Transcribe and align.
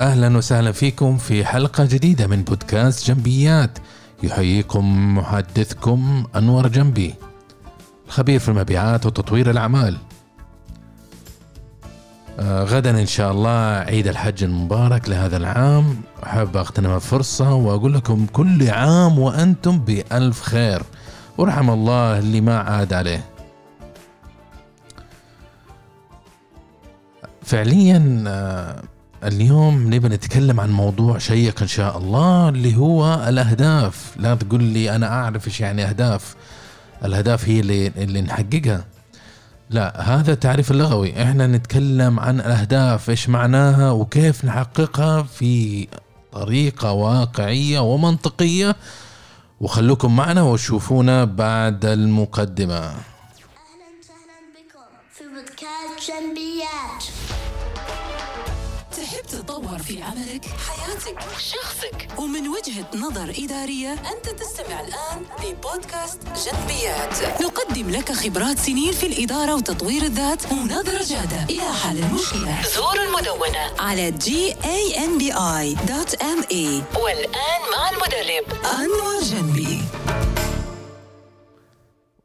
أهلا 0.00 0.36
وسهلا 0.36 0.72
فيكم 0.72 1.16
في 1.16 1.44
حلقة 1.44 1.84
جديدة 1.84 2.26
من 2.26 2.42
بودكاست 2.42 3.06
جنبيات. 3.06 3.78
يحييكم 4.22 5.14
محدثكم 5.18 6.24
أنور 6.36 6.68
جنبي 6.68 7.14
خبير 8.08 8.40
في 8.40 8.48
المبيعات 8.48 9.06
وتطوير 9.06 9.50
الأعمال. 9.50 9.96
آه 12.38 12.64
غدا 12.64 12.90
إن 13.00 13.06
شاء 13.06 13.32
الله 13.32 13.50
عيد 13.78 14.06
الحج 14.06 14.44
المبارك 14.44 15.08
لهذا 15.08 15.36
العام. 15.36 16.00
أحب 16.24 16.56
اغتنم 16.56 16.94
الفرصه 16.94 17.54
وأقول 17.54 17.94
لكم 17.94 18.26
كل 18.32 18.70
عام 18.70 19.18
وأنتم 19.18 19.78
بألف 19.78 20.42
خير. 20.42 20.82
ورحم 21.38 21.70
الله 21.70 22.18
اللي 22.18 22.40
ما 22.40 22.58
عاد 22.58 22.92
عليه. 22.92 23.24
فعليا 27.42 28.24
آه 28.26 28.82
اليوم 29.24 29.94
نبي 29.94 30.08
نتكلم 30.08 30.60
عن 30.60 30.70
موضوع 30.70 31.18
شيق 31.18 31.62
إن 31.62 31.68
شاء 31.68 31.98
الله 31.98 32.48
اللي 32.48 32.76
هو 32.76 33.24
الأهداف. 33.28 34.14
لا 34.16 34.34
تقول 34.34 34.62
لي 34.62 34.96
أنا 34.96 35.08
أعرف 35.08 35.46
إيش 35.46 35.60
يعني 35.60 35.84
أهداف. 35.84 36.34
الأهداف 37.04 37.48
هي 37.48 37.60
اللي, 37.60 37.86
اللي 37.86 38.20
نحققها. 38.20 38.84
لا 39.70 40.00
هذا 40.00 40.32
التعريف 40.32 40.70
اللغوي. 40.70 41.22
إحنا 41.22 41.46
نتكلم 41.46 42.20
عن 42.20 42.40
الأهداف 42.40 43.10
إيش 43.10 43.28
معناها 43.28 43.90
وكيف 43.90 44.44
نحققها 44.44 45.22
في 45.22 45.86
طريقة 46.32 46.92
واقعية 46.92 47.78
ومنطقية. 47.78 48.76
وخلوكم 49.60 50.16
معنا 50.16 50.42
وشوفونا 50.42 51.24
بعد 51.24 51.84
المقدمة. 51.84 52.92
في 59.88 60.02
عملك، 60.02 60.44
حياتك، 60.44 61.18
شخصك. 61.38 62.08
ومن 62.18 62.48
وجهة 62.48 62.86
نظر 62.96 63.34
إدارية 63.44 63.92
أنت 63.92 64.40
تستمع 64.40 64.80
الآن 64.80 65.22
لبودكاست 65.44 66.18
جنبيات. 66.22 67.42
نقدم 67.42 67.90
لك 67.90 68.12
خبرات 68.12 68.58
سنين 68.58 68.92
في 68.92 69.06
الإدارة 69.06 69.54
وتطوير 69.54 70.02
الذات 70.02 70.52
ونظرة 70.52 71.04
جادة. 71.04 71.42
إلى 71.50 71.72
حل 71.72 71.98
المشكلة 71.98 72.62
زور 72.76 73.02
المدونة. 73.02 73.70
على 73.78 74.12
gambi.ma 74.12 75.34
والآن 76.98 77.60
مع 77.72 77.90
المدرب. 77.90 78.64
أنور 78.64 79.22
جنبي. 79.22 79.82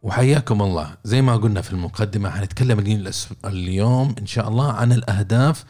وحياكم 0.03 0.61
الله. 0.61 0.97
زي 1.03 1.21
ما 1.21 1.37
قلنا 1.37 1.61
في 1.61 1.71
المقدمة 1.71 2.29
حنتكلم 2.29 2.79
اليوم- 2.79 3.27
اليوم 3.45 4.15
إن 4.19 4.27
شاء 4.27 4.47
الله 4.47 4.71
عن 4.71 4.91
الأهداف 4.91 5.63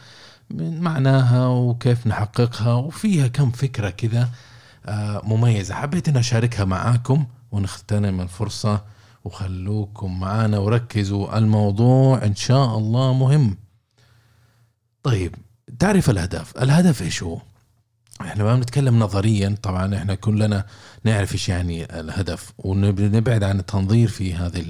من 0.50 0.82
معناها 0.82 1.48
وكيف 1.48 2.08
نحققها 2.08 2.74
وفيها 2.74 3.28
كم 3.28 3.52
فكرة 3.52 3.90
كذا 3.90 4.30
آه، 4.86 5.22
مميزة. 5.24 5.76
حبيت 5.76 6.10
أن 6.10 6.18
أشاركها 6.18 6.66
معاكم 6.66 7.26
ونغتنم 7.52 8.22
الفرصة 8.22 8.84
وخلوكم 9.24 10.20
معانا 10.20 10.58
وركزوا 10.58 11.38
الموضوع 11.38 12.26
إن 12.26 12.36
شاء 12.36 12.78
الله 12.78 13.14
مهم. 13.14 13.58
طيب 15.04 15.36
تعرف 15.80 16.10
الأهداف. 16.10 16.58
الهدف 16.58 17.02
إيش 17.02 17.24
هو؟ 17.24 17.42
إحنا 18.22 18.44
ما 18.44 18.56
بنتكلم 18.56 19.00
نظريا 19.00 19.56
طبعا 19.62 19.96
إحنا 19.96 20.16
كلنا 20.16 20.66
نعرف 21.04 21.34
إيش 21.34 21.50
يعني 21.50 22.00
الهدف 22.00 22.54
ونبعد 22.58 23.44
عن 23.44 23.60
التنظير 23.60 24.08
في 24.08 24.36
هذه 24.36 24.62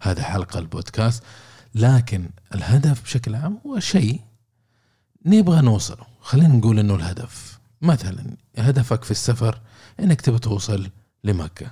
هذه 0.00 0.18
الحلقة 0.18 0.58
البودكاست. 0.58 1.22
لكن 1.74 2.30
الهدف 2.54 3.02
بشكل 3.02 3.34
عام 3.34 3.58
هو 3.66 3.78
شيء 3.78 4.20
نبغى 5.26 5.60
نوصله 5.60 6.04
خلينا 6.20 6.48
نقول 6.54 6.78
إنه 6.78 6.94
الهدف. 6.94 7.60
مثلا 7.82 8.24
هدفك 8.58 9.04
في 9.04 9.10
السفر 9.10 9.60
إنك 10.00 10.20
تبغى 10.20 10.38
توصل 10.38 10.90
لمكة 11.24 11.66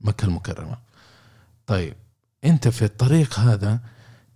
مكة 0.00 0.24
المكرمة. 0.26 0.76
طيب 1.66 1.94
أنت 2.44 2.68
في 2.68 2.84
الطريق 2.84 3.38
هذا 3.40 3.80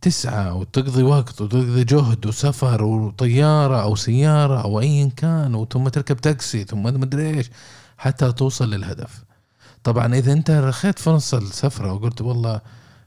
تسعى 0.01 0.51
وتقضي 0.51 1.03
وقت 1.03 1.41
وتقضي 1.41 1.85
جهد 1.85 2.27
وسفر 2.27 2.85
وطيارة 2.85 3.83
أو 3.83 3.97
سيارة 3.97 4.63
أو 4.63 4.81
أيا 4.81 5.11
كان 5.17 5.67
ثم 5.73 5.89
تركب 5.89 6.17
تاكسي 6.17 6.65
ثم 6.65 6.83
مدري 6.83 7.31
إيش 7.31 7.51
حتى 7.99 8.33
توصل 8.33 8.71
للهدف. 8.71 9.25
طبعا 9.85 10.15
إذا 10.15 10.33
أنت 10.33 10.51
رخيت 10.51 11.09
نص 11.09 11.35
السفرة 11.35 11.93
وقلت 11.93 12.21
والله 12.23 12.61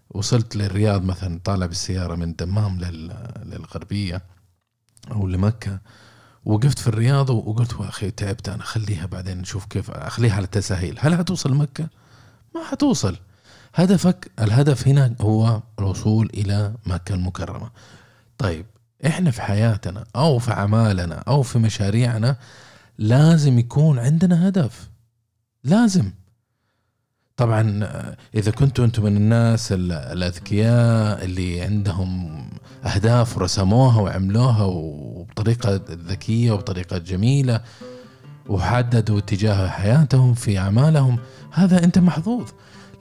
وصلت 0.09 0.55
للرياض 0.55 1.03
مثلا 1.03 1.39
طالع 1.43 1.65
بالسيارة 1.65 2.15
من 2.15 2.35
دمام 2.35 2.79
لل- 2.79 3.31
للغربية 3.45 4.21
أو 5.11 5.27
لمكة. 5.27 5.79
وقفت 6.45 6.79
في 6.79 6.87
الرياض 6.87 7.29
وقلت 7.29 7.71
يا 7.79 7.89
أخي 7.89 8.11
تعبت 8.11 8.49
أنا 8.49 8.63
خليها 8.63 9.05
بعدين 9.05 9.37
نشوف 9.37 9.65
كيف 9.65 9.91
أخليها 9.91 10.33
على 10.33 10.43
التسهيل 10.45 10.97
هل 10.99 11.15
حتوصل 11.17 11.53
مكة؟ 11.53 11.87
ما 12.55 12.63
حتوصل 12.63 13.17
هدفك 13.75 14.31
الهدف 14.39 14.87
هنا 14.87 15.15
هو 15.21 15.61
الوصول 15.79 16.29
إلى 16.33 16.73
مكة 16.85 17.15
المكرمة. 17.15 17.69
طيب 18.37 18.65
إحنا 19.05 19.31
في 19.31 19.41
حياتنا 19.41 20.03
أو 20.15 20.39
في 20.39 20.51
أعمالنا 20.51 21.15
أو 21.27 21.41
في 21.43 21.59
مشاريعنا 21.59 22.35
لازم 22.97 23.59
يكون 23.59 23.99
عندنا 23.99 24.47
هدف. 24.47 24.89
لازم. 25.63 26.11
طبعا 27.37 27.79
آه، 27.83 28.17
إذا 28.35 28.51
كنتوا 28.51 28.85
أنتم 28.85 29.03
من 29.03 29.17
الناس 29.17 29.71
ال- 29.71 29.91
الأذكياء 29.91 31.23
اللي 31.25 31.61
عندهم 31.61 32.41
أهداف 32.85 33.37
ورسموها 33.37 34.01
وعملوها 34.01 34.63
وبطريقة 34.63 35.81
ذكية 35.89 36.51
وبطريقة 36.51 36.97
جميلة 36.97 37.61
وحددوا 38.49 39.17
اتجاه 39.17 39.67
حياتهم 39.67 40.33
في 40.33 40.57
أعمالهم 40.57 41.19
هذا 41.51 41.83
أنت 41.83 41.99
محظوظ. 41.99 42.49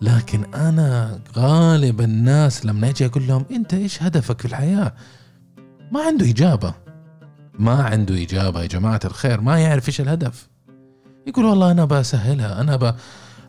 لكن 0.03 0.55
أنا 0.55 1.21
غالب 1.37 2.01
الناس 2.01 2.67
لما 2.67 2.89
أجي 2.89 3.07
أقول 3.07 3.27
لهم 3.27 3.45
أنت 3.51 3.75
إيش 3.75 4.03
هدفك 4.03 4.41
في 4.41 4.45
الحياة؟ 4.45 4.95
ما 5.93 6.03
عنده 6.03 6.31
إجابة. 6.31 6.75
ما 7.59 7.83
عنده 7.83 8.23
إجابة 8.23 8.63
يا 8.63 8.67
جماعة 8.67 9.01
الخير 9.05 9.41
ما 9.41 9.59
يعرف 9.59 9.89
إيش 9.89 10.01
الهدف. 10.01 10.49
يقول 11.27 11.45
والله 11.45 11.71
أنا 11.71 11.85
بسهلها 11.85 12.61
أنا 12.61 12.77
ب... 12.77 12.95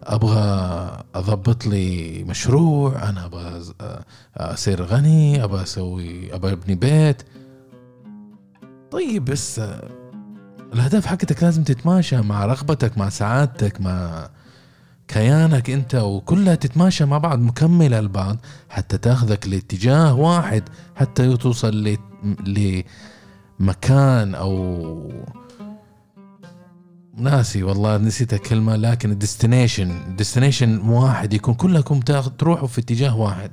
أبغى 0.04 1.04
أضبط 1.16 1.66
لي 1.68 2.24
مشروع 2.24 3.10
أنا 3.10 3.26
أبغى 3.26 3.62
اصير 4.38 4.84
غني 4.84 5.44
أبغى 5.44 5.64
أسوي 5.64 6.36
أبغى 6.36 6.52
أبني 6.52 6.76
بيت. 6.76 7.22
طيب 8.92 9.26
بس 9.26 9.60
آه، 9.60 9.90
الأهداف 10.74 11.06
حقتك 11.06 11.44
لازم 11.44 11.64
تتماشى 11.64 12.22
مع 12.22 12.46
رغبتك 12.46 12.98
مع 12.98 13.10
سعادتك 13.10 13.82
مع 13.82 14.30
كيانك 15.08 15.70
أنت 15.70 15.96
وكلها 15.96 16.56
تتماشى 16.56 17.06
مع 17.06 17.18
بعض 17.18 17.40
مكملة 17.40 18.00
لبعض 18.00 18.38
حتى 18.70 18.98
تأخذك 18.98 19.48
لاتجاه 19.48 20.14
واحد 20.16 20.64
حتى 20.96 21.38
توصل 21.38 21.98
لمكان 23.60 24.36
أو 24.36 25.12
ناسي 27.18 27.64
والله 27.64 27.98
نسيت 27.98 28.34
الكلمة 28.34 28.76
لكن 28.76 29.12
ال 29.12 29.20
destination 29.20 30.16
destination 30.16 30.80
واحد 30.90 31.34
يكون 31.34 31.54
كلكم 31.54 32.00
تروحوا 32.38 32.68
في 32.68 32.82
اتجاه 32.82 33.18
واحد. 33.18 33.52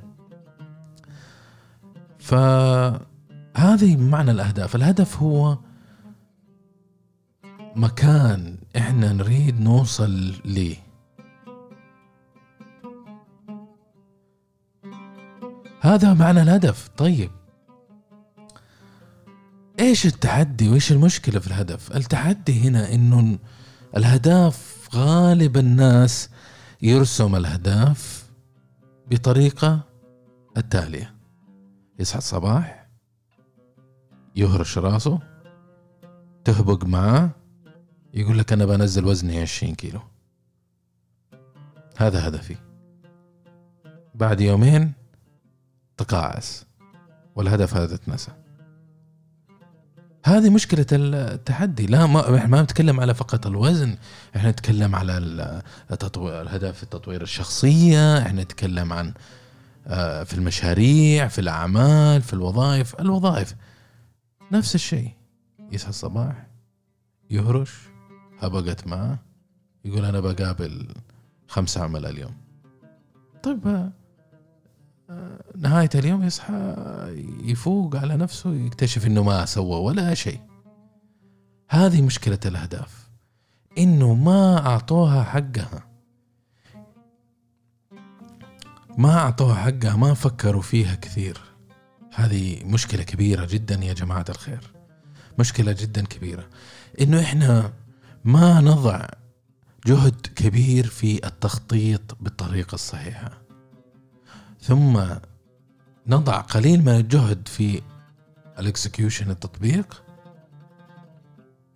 فهذه 2.19 3.97
معنى 3.97 4.31
الأهداف. 4.31 4.75
الهدف 4.75 5.17
هو 5.17 5.57
مكان 7.75 8.57
إحنا 8.77 9.13
نريد 9.13 9.61
نوصل 9.61 10.33
ليه. 10.45 10.77
هذا 15.81 16.13
معنى 16.13 16.41
الهدف. 16.41 16.89
طيب 16.97 17.31
إيش 19.79 20.05
التحدي؟ 20.05 20.69
وإيش 20.69 20.91
المشكلة 20.91 21.39
في 21.39 21.47
الهدف؟ 21.47 21.95
التحدي 21.95 22.61
هنا 22.61 22.93
إنه 22.93 23.39
الاهداف 23.97 24.89
غالب 24.95 25.57
الناس 25.57 26.29
يرسم 26.81 27.35
الأهداف 27.35 28.29
بطريقة 29.11 29.81
التالية. 30.57 31.15
يصحى 31.99 32.17
الصباح 32.17 32.89
يهرش 34.35 34.77
راسه 34.77 35.19
تهبق 36.45 36.85
معاه 36.85 37.29
يقول 38.13 38.39
لك 38.39 38.53
أنا 38.53 38.65
بنزل 38.65 39.05
وزني 39.05 39.41
20 39.41 39.75
كيلو. 39.75 40.01
هذا 41.97 42.27
هدفي. 42.27 42.55
بعد 44.15 44.41
يومين 44.41 44.93
تقاعس 45.97 46.65
والهدف 47.35 47.75
هذا 47.75 47.95
اتنسى 47.95 48.31
هذه 50.23 50.49
مشكلة 50.49 50.85
التحدي. 50.91 51.85
لا 51.85 52.05
ما 52.05 52.37
إحنا 52.37 52.47
ما 52.47 52.61
نتكلم 52.61 52.99
على 52.99 53.13
فقط 53.13 53.47
الوزن 53.47 53.97
إحنا 54.35 54.51
نتكلم 54.51 54.95
على 54.95 55.17
التطوير 55.91 56.41
الهدف 56.41 56.83
التطوير 56.83 57.21
الشخصية 57.21 58.17
إحنا 58.17 58.43
نتكلم 58.43 58.93
عن 58.93 59.13
آه، 59.87 60.23
في 60.23 60.33
المشاريع 60.33 61.27
في 61.27 61.39
الأعمال 61.41 62.21
في 62.21 62.33
الوظائف. 62.33 62.99
الوظائف 62.99 63.55
نفس 64.51 64.75
الشيء. 64.75 65.11
يصحى 65.71 65.89
الصباح 65.89 66.47
يهرش 67.29 67.71
هبقت 68.39 68.87
معه 68.87 69.19
يقول 69.85 70.05
أنا 70.05 70.19
بقابل 70.19 70.87
خمسة 71.47 71.83
عمل 71.83 72.05
اليوم. 72.05 72.33
طيب 73.43 73.67
آه، 73.67 73.91
نهاية 75.57 75.89
اليوم 75.95 76.23
يصحى 76.23 76.75
يفوق 77.43 77.95
على 77.95 78.17
نفسه 78.17 78.53
يكتشف 78.53 79.07
إنه 79.07 79.23
ما 79.23 79.45
سوى 79.45 79.79
ولا 79.79 80.13
شيء. 80.13 80.39
هذه 81.69 82.01
مشكلة 82.01 82.39
الأهداف 82.45 83.09
إنه 83.77 84.13
ما 84.13 84.67
أعطوها 84.67 85.23
حقها. 85.23 85.89
ما 88.97 89.17
أعطوها 89.17 89.55
حقها 89.55 89.95
ما 89.95 90.13
فكروا 90.13 90.61
فيها 90.61 90.95
كثير. 90.95 91.41
هذه 92.15 92.63
مشكلة 92.63 93.03
كبيرة 93.03 93.45
جدا 93.45 93.75
يا 93.75 93.93
جماعة 93.93 94.25
الخير. 94.29 94.73
مشكلة 95.39 95.71
جدا 95.71 96.05
كبيرة. 96.05 96.49
إنه 97.01 97.21
إحنا 97.21 97.73
ما 98.23 98.61
نضع 98.61 99.05
جهد 99.85 100.27
كبير 100.35 100.87
في 100.87 101.27
التخطيط 101.27 102.17
بالطريقة 102.19 102.75
الصحيحة. 102.75 103.48
ثم 104.61 105.01
نضع 106.07 106.41
قليل 106.41 106.81
من 106.81 106.89
الجهد 106.95 107.47
في 107.47 107.81
ال 108.59 108.66
execution 108.66 109.31
التطبيق 109.31 110.03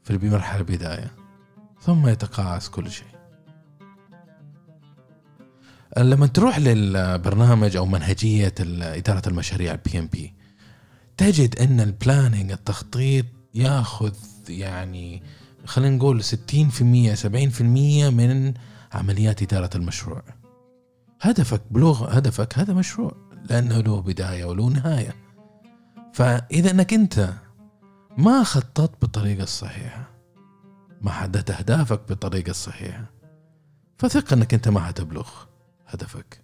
في 0.03 0.17
بمرحلة 0.17 0.59
البداية 0.59 1.11
ثم 1.81 2.07
يتقاعس 2.07 2.69
كل 2.69 2.91
شيء. 2.91 3.07
لما 5.97 6.27
تروح 6.27 6.59
للبرنامج 6.59 7.75
أو 7.75 7.85
منهجية 7.85 8.53
إدارة 8.59 9.21
المشاريع 9.27 9.71
ال 9.71 9.99
PMP 9.99 10.33
تجد 11.17 11.59
أن 11.59 11.79
البلاننج 11.79 12.51
التخطيط 12.51 13.25
ياخذ 13.55 14.13
يعني 14.49 15.23
خلينا 15.65 15.95
نقول 15.95 16.23
60% 16.23 16.25
70% 17.15 17.61
من 18.09 18.53
عمليات 18.93 19.41
إدارة 19.41 19.69
المشروع. 19.75 20.23
هدفك 21.23 21.61
بلوغ 21.71 22.17
هدفك 22.17 22.59
هذا 22.59 22.73
مشروع 22.73 23.11
لأنه 23.49 23.79
له 23.79 24.01
بداية 24.01 24.45
وله 24.45 24.69
نهاية. 24.69 25.15
فإذا 26.13 26.71
إنك 26.71 26.93
أنت 26.93 27.33
ما 28.17 28.43
خططت 28.43 29.01
بالطريقة 29.01 29.43
الصحيحة 29.43 30.09
ما 31.01 31.11
حددت 31.11 31.51
أهدافك 31.51 32.01
بالطريقة 32.09 32.49
الصحيحة 32.49 33.05
فثق 33.97 34.33
إنك 34.33 34.53
أنت 34.53 34.67
ما 34.67 34.79
حتبلغ 34.79 35.29
هدفك. 35.87 36.43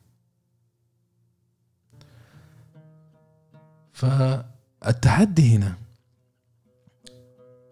فالتحدي 3.94 5.56
هنا 5.56 5.74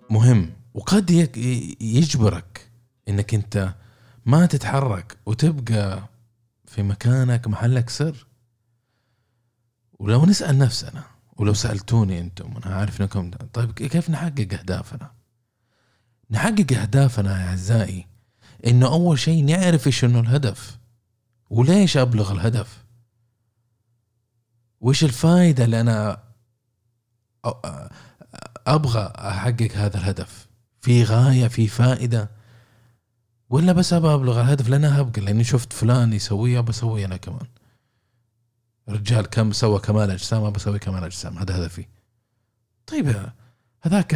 مهم 0.10 0.54
وقد 0.74 1.10
يجبرك 1.82 2.72
إنك 3.10 3.34
أنت 3.34 3.74
ما 4.26 4.46
تتحرك 4.46 5.18
وتبقى 5.26 6.17
في 6.68 6.84
مكانك 6.84 7.48
محلك 7.48 7.90
سر. 7.90 8.28
ولو 10.00 10.26
نسأل 10.26 10.58
نفسنا 10.58 11.04
ولو 11.38 11.54
سألتوني 11.54 12.20
أنتم 12.20 12.58
أنا 12.66 12.76
عارف 12.76 13.02
إنكم 13.02 13.32
طيب 13.32 13.72
كيف 13.72 14.10
نحقق 14.10 14.48
أهدافنا؟ 14.54 15.12
نحقق 16.32 16.74
أهدافنا 16.82 17.42
يا 17.42 17.48
أعزائي 17.50 18.08
إنه 18.68 18.88
أول 18.88 19.20
شيء 19.20 19.46
نعرف 19.46 19.88
إيش 19.88 20.04
انه 20.06 20.20
الهدف 20.20 20.78
وليش 21.50 21.98
أبلغ 21.98 22.32
الهدف؟ 22.32 22.84
وش 24.82 25.04
الفائده 25.04 25.66
اللي 25.66 25.82
أنا 25.82 26.24
أبغى 28.68 29.14
أحقق 29.18 29.72
هذا 29.76 29.98
الهدف؟ 29.98 30.48
في 30.82 31.04
غاية 31.04 31.48
في 31.48 31.68
فائدة؟ 31.68 32.37
ولا 33.50 33.74
بس 33.74 33.94
أبغى 33.94 34.14
أبلغ 34.14 34.42
الهدف 34.42 34.70
لانها 34.70 35.00
أبقى 35.00 35.22
لأني 35.22 35.44
شفت 35.44 35.74
فلان 35.74 36.14
يسويها 36.14 36.62
بسوي 36.62 37.06
أنا 37.06 37.18
كمان. 37.18 37.48
رجال 38.90 39.26
كم 39.26 39.52
سوى 39.52 39.80
كمال 39.80 40.12
أجسام 40.12 40.50
بسوي 40.50 40.80
كمال 40.80 41.04
أجسام 41.04 41.38
هذا 41.38 41.58
هدفي. 41.58 41.86
طيب 42.88 43.32
هذاك 43.82 44.14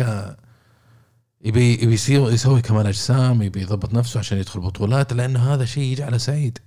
يبي 1.42 1.74
يبي 1.74 1.94
يسوي 2.10 2.62
كمال 2.62 2.88
أجسام 2.88 3.42
يبي 3.42 3.62
يضبط 3.62 3.94
نفسه 3.94 4.20
عشان 4.20 4.38
يدخل 4.38 4.60
بطولات 4.60 5.14
لأنه 5.14 5.54
هذا 5.54 5.66
شيء 5.66 5.84
يجعله 5.84 6.18
سعيد. 6.18 6.60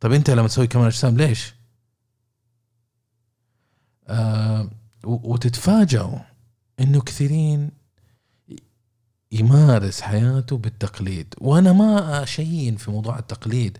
طيب 0.00 0.12
أنت 0.12 0.30
لما 0.30 0.48
تسوي 0.48 0.66
كمال 0.66 0.86
أجسام 0.86 1.16
ليش؟ 1.16 1.54
آه 4.08 4.70
وتتفاجئوا 5.04 6.18
إنه 6.80 7.00
كثيرين 7.00 7.70
يمارس 9.32 10.00
حياته 10.00 10.56
بالتقليد. 10.56 11.34
وأنا 11.40 11.72
ما 11.72 12.22
اشين 12.22 12.76
في 12.76 12.90
موضوع 12.90 13.18
التقليد. 13.18 13.78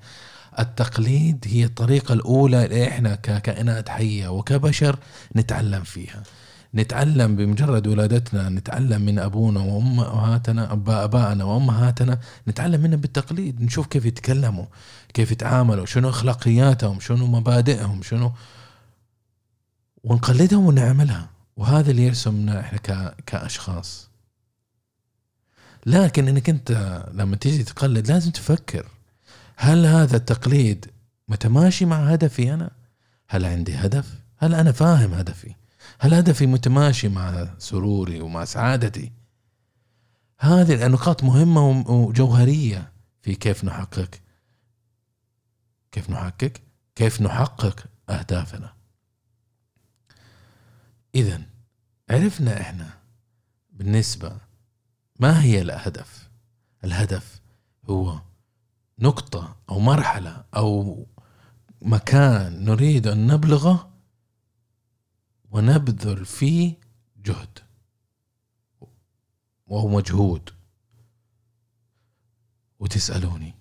التقليد 0.58 1.44
هي 1.48 1.64
الطريقة 1.64 2.12
الأولى 2.12 2.64
اللي 2.64 2.88
إحنا 2.88 3.14
ككائنات 3.14 3.88
حية 3.88 4.28
وكبشر 4.28 4.98
نتعلم 5.36 5.82
فيها. 5.82 6.22
نتعلم 6.74 7.36
بمجرد 7.36 7.86
ولادتنا 7.86 8.48
نتعلم 8.48 9.02
من 9.02 9.18
أبونا 9.18 9.60
وامهاتنا 9.60 10.72
أبائنا 10.72 11.44
وأمهاتنا 11.44 12.18
نتعلم 12.48 12.80
منهم 12.80 13.00
بالتقليد. 13.00 13.62
نشوف 13.62 13.86
كيف 13.86 14.04
يتكلموا 14.04 14.66
كيف 15.14 15.30
يتعاملوا 15.32 15.86
شنو 15.86 16.08
أخلاقياتهم 16.08 17.00
شنو 17.00 17.26
مبادئهم 17.26 18.02
شنو. 18.02 18.32
ونقلدهم 20.04 20.66
ونعملها. 20.66 21.28
وهذا 21.56 21.90
اللي 21.90 22.02
يرسمنا 22.06 22.60
إحنا 22.60 23.14
كأشخاص. 23.26 24.09
لكن 25.86 26.28
إنك 26.28 26.48
أنت 26.48 27.02
لما 27.12 27.36
تيجي 27.36 27.64
تقلد 27.64 28.10
لازم 28.10 28.30
تفكر 28.30 28.88
هل 29.56 29.86
هذا 29.86 30.16
التقليد 30.16 30.86
متماشي 31.28 31.84
مع 31.84 31.96
هدفي 31.96 32.54
أنا؟ 32.54 32.70
هل 33.28 33.44
عندي 33.44 33.74
هدف؟ 33.74 34.20
هل 34.36 34.54
أنا 34.54 34.72
فاهم 34.72 35.14
هدفي؟ 35.14 35.54
هل 35.98 36.14
هدفي 36.14 36.46
متماشي 36.46 37.08
مع 37.08 37.48
سروري 37.58 38.20
ومع 38.20 38.44
سعادتي 38.44 39.12
هذه 40.38 40.86
النقاط 40.86 41.24
مهمة 41.24 41.90
وجوهرية 41.90 42.92
في 43.22 43.34
كيف 43.34 43.64
نحقق 43.64 44.10
كيف 45.92 46.10
نحقق 46.10 46.52
كيف 46.94 47.22
نحقق 47.22 47.84
أهدافنا 48.10 48.72
إذا 51.14 51.42
عرفنا 52.10 52.60
إحنا 52.60 52.90
بالنسبة 53.70 54.36
ما 55.20 55.42
هي 55.42 55.62
الهدف 55.62 56.30
الهدف 56.84 57.40
هو 57.90 58.20
نقطة 58.98 59.56
أو 59.70 59.80
مرحلة 59.80 60.44
أو 60.56 61.06
مكان 61.82 62.64
نريد 62.64 63.06
أن 63.06 63.26
نبلغه 63.26 63.90
ونبذل 65.50 66.24
فيه 66.24 66.74
جهد. 67.24 67.58
وهو 69.66 69.88
مجهود. 69.88 70.50
وتسألوني 72.80 73.54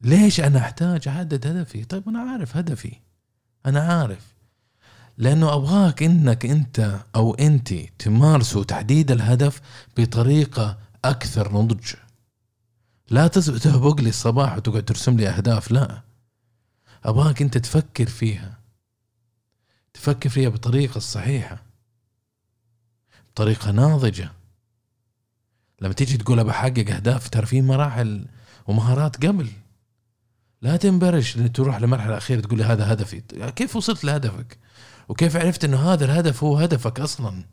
ليش 0.00 0.40
أنا 0.40 0.58
أحتاج 0.58 1.08
أحدد 1.08 1.46
هدفي؟ 1.46 1.84
طيب 1.84 2.08
أنا 2.08 2.18
عارف 2.20 2.56
هدفي. 2.56 3.00
أنا 3.66 3.80
عارف. 3.80 4.34
لأنه 5.18 5.54
أبغاك 5.54 6.02
إنك 6.02 6.46
أنت 6.46 7.00
أو 7.16 7.34
أنت 7.34 7.74
تمارسوا 7.98 8.64
تحديد 8.64 9.10
الهدف 9.10 9.60
بطريقة 9.96 10.85
أكثر 11.10 11.52
نضج 11.52 11.94
لا 13.10 13.26
تهبق 13.28 14.00
لي 14.00 14.08
الصباح 14.08 14.56
وتقعد 14.56 14.84
ترسم 14.84 15.16
لي 15.16 15.28
أهداف 15.28 15.70
لا. 15.70 16.02
أبغاك 17.04 17.42
أنت 17.42 17.58
تفكر 17.58 18.06
فيها. 18.06 18.58
تفكر 19.94 20.28
فيها 20.28 20.48
بالطريقة 20.48 20.96
الصحيحة 20.96 21.62
بطريقة 23.30 23.70
ناضجة. 23.70 24.32
لما 25.80 25.92
تيجي 25.92 26.16
تقول 26.16 26.44
بحقق 26.44 26.90
أهداف 26.90 27.28
ترى 27.28 27.46
في 27.46 27.62
مراحل 27.62 28.26
ومهارات 28.66 29.26
قبل. 29.26 29.48
لا 30.62 30.76
تنبرش 30.76 31.32
تروح 31.32 31.80
لمرحلة 31.80 32.16
أخيرة 32.16 32.40
تقول 32.40 32.58
لي 32.58 32.64
هذا 32.64 32.92
هدفي. 32.92 33.20
كيف 33.56 33.76
وصلت 33.76 34.04
لهدفك؟ 34.04 34.58
وكيف 35.08 35.36
عرفت 35.36 35.64
أنه 35.64 35.92
هذا 35.92 36.04
الهدف 36.04 36.44
هو 36.44 36.56
هدفك 36.56 37.00
أصلا؟ 37.00 37.44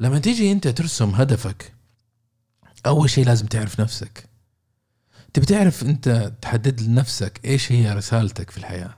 لما 0.00 0.18
تيجي 0.18 0.52
أنت 0.52 0.68
ترسم 0.68 1.10
هدفك 1.10 1.72
أول 2.86 3.10
شيء 3.10 3.26
لازم 3.26 3.46
تعرف 3.46 3.80
نفسك. 3.80 4.28
تبي 5.32 5.46
تعرف 5.46 5.82
أنت 5.82 6.32
تحدد 6.42 6.80
لنفسك 6.80 7.40
إيش 7.44 7.72
هي 7.72 7.92
رسالتك 7.92 8.50
في 8.50 8.58
الحياة 8.58 8.94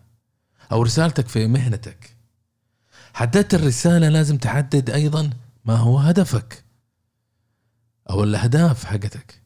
أو 0.73 0.83
رسالتك 0.83 1.29
في 1.29 1.47
مهنتك. 1.47 2.17
حددت 3.15 3.55
الرسالة 3.55 4.09
لازم 4.09 4.37
تحدد 4.39 4.91
أيضا 4.91 5.31
ما 5.65 5.77
هو 5.77 5.99
هدفك 5.99 6.65
أو 8.11 8.25
الأهداف 8.25 8.85
حقتك. 8.85 9.43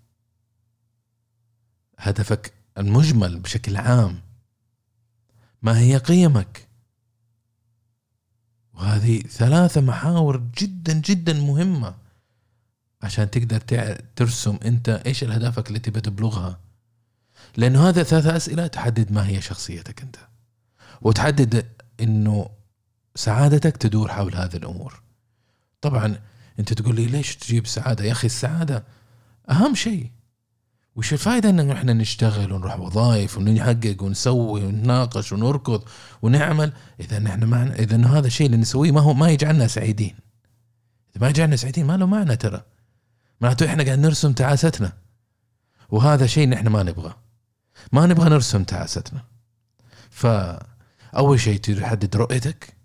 هدفك 1.99 2.53
المجمل 2.79 3.39
بشكل 3.39 3.77
عام. 3.77 4.21
ما 5.63 5.79
هي 5.79 5.97
قيمك؟ 5.97 6.69
وهذه 8.75 9.21
ثلاثة 9.21 9.81
محاور 9.81 10.37
جدا 10.59 10.93
جدا 10.93 11.33
مهمة. 11.33 11.95
عشان 13.03 13.31
تقدر 13.31 13.61
ترسم 14.17 14.59
انت 14.65 14.89
إيش 15.07 15.23
الاهدافك 15.23 15.69
اللي 15.69 15.79
تبي 15.79 16.01
تبلغها 16.01 16.59
لأنه 17.57 17.89
هذا 17.89 18.03
ثلاث 18.03 18.27
أسئلة 18.27 18.67
تحدد 18.67 19.13
ما 19.13 19.29
هي 19.29 19.41
شخصيتك 19.41 20.03
انت. 20.03 20.17
وتحدد 21.01 21.67
إنه 22.01 22.51
سعادتك 23.15 23.77
تدور 23.77 24.13
حول 24.13 24.35
هذه 24.35 24.57
الأمور. 24.57 25.03
طبعا 25.81 26.21
أنت 26.59 26.73
تقول 26.73 26.97
لي 26.97 27.07
ليش 27.07 27.37
تجيب 27.37 27.67
سعادة؟ 27.67 28.05
يا 28.05 28.13
أخي 28.13 28.27
السعادة 28.27 28.85
أهم 29.51 29.75
شيء. 29.75 30.11
وش 30.97 31.13
الفائده 31.13 31.51
إن 31.51 31.71
إحنا 31.71 31.93
نشتغل 31.93 32.53
ونروح 32.53 32.81
وظائف 32.81 33.39
ونحقق 33.39 34.03
ونسوي 34.03 34.65
ونناقش 34.65 35.33
ونركض 35.33 35.85
ونعمل؟ 36.23 36.73
إذا 37.01 37.19
نحن 37.19 37.45
معنا 37.45 37.75
إذا 37.75 38.07
هذا 38.07 38.27
الشيء 38.27 38.47
اللي 38.47 38.57
نسويه 38.57 38.93
ما 38.93 39.01
هو 39.01 39.15
ما 39.15 39.31
يجعلنا 39.31 39.67
سعيدين. 39.67 40.15
إذا 41.11 41.21
ما 41.21 41.29
يجعلنا 41.29 41.57
سعيدين 41.57 41.87
ما 41.87 41.97
له 41.97 42.07
معنى 42.07 42.37
ترى. 42.37 42.63
معناته 43.41 43.67
إحنا 43.67 43.85
قاعد 43.85 43.99
نرسم 43.99 44.33
تعاستنا. 44.33 44.93
وهذا 45.89 46.27
شيء 46.27 46.49
نحن 46.49 46.69
ما 46.69 46.83
نبغاه. 46.83 47.17
ما 47.93 48.07
نبغى 48.07 48.29
نرسم 48.29 48.65
تعاستنا. 48.65 49.25
فاول 50.11 51.41
شيء 51.41 51.61
تحدد 51.61 52.17
رؤيتك. 52.17 52.77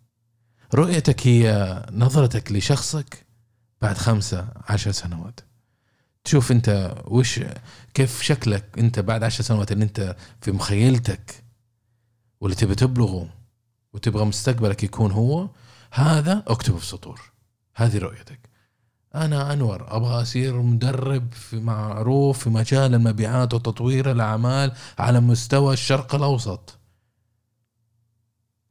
رؤيتك 0.73 1.27
هي 1.27 1.85
نظرتك 1.91 2.51
لشخصك 2.51 3.25
بعد 3.81 3.97
خمسة 3.97 4.47
عشر 4.69 4.91
سنوات. 4.91 5.39
تشوف 6.23 6.51
أنت 6.51 6.95
وش 7.05 7.39
كيف 7.93 8.21
شكلك 8.21 8.79
أنت 8.79 8.99
بعد 8.99 9.23
عشر 9.23 9.43
سنوات 9.43 9.71
اللي 9.71 9.83
أنت 9.83 10.15
في 10.41 10.51
مخيلتك 10.51 11.43
واللي 12.41 12.55
تبي 12.55 12.75
تبلغه 12.75 13.29
وتبغى 13.93 14.25
مستقبلك 14.25 14.83
يكون 14.83 15.11
هو. 15.11 15.49
هذا 15.91 16.43
اكتبه 16.47 16.77
في 16.77 16.85
سطور. 16.85 17.21
هذه 17.75 17.97
رؤيتك. 17.97 18.52
أنا 19.15 19.53
أنور 19.53 19.95
أبغى 19.95 20.21
أصير 20.21 20.61
مدرب 20.61 21.33
في 21.33 21.59
معروف 21.59 22.43
في 22.43 22.49
مجال 22.49 22.95
المبيعات 22.95 23.53
وتطوير 23.53 24.11
الأعمال 24.11 24.71
على 24.99 25.19
مستوى 25.19 25.73
الشرق 25.73 26.15
الأوسط. 26.15 26.79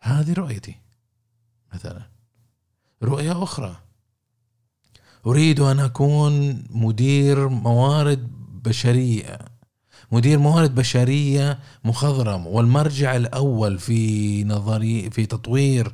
هذه 0.00 0.32
رؤيتي 0.32 0.76
مثلا. 1.74 2.02
رؤية 3.02 3.42
أخرى. 3.42 3.76
أريد 5.26 5.60
أن 5.60 5.80
أكون 5.80 6.64
مدير 6.70 7.48
موارد 7.48 8.28
بشرية. 8.64 9.38
مدير 10.12 10.38
موارد 10.38 10.74
بشرية 10.74 11.58
مخضرم 11.84 12.46
والمرجع 12.46 13.16
الأول 13.16 13.78
في 13.78 14.44
نظري 14.44 15.10
في 15.10 15.26
تطوير 15.26 15.92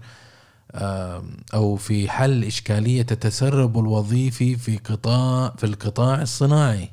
أو 1.55 1.77
في 1.77 2.11
حل 2.11 2.45
إشكالية 2.45 3.07
التسرب 3.11 3.79
الوظيفي 3.79 4.57
في 4.57 4.77
قطاع 4.77 5.55
في 5.57 5.67
القطاع 5.67 6.23
الصناعي. 6.23 6.91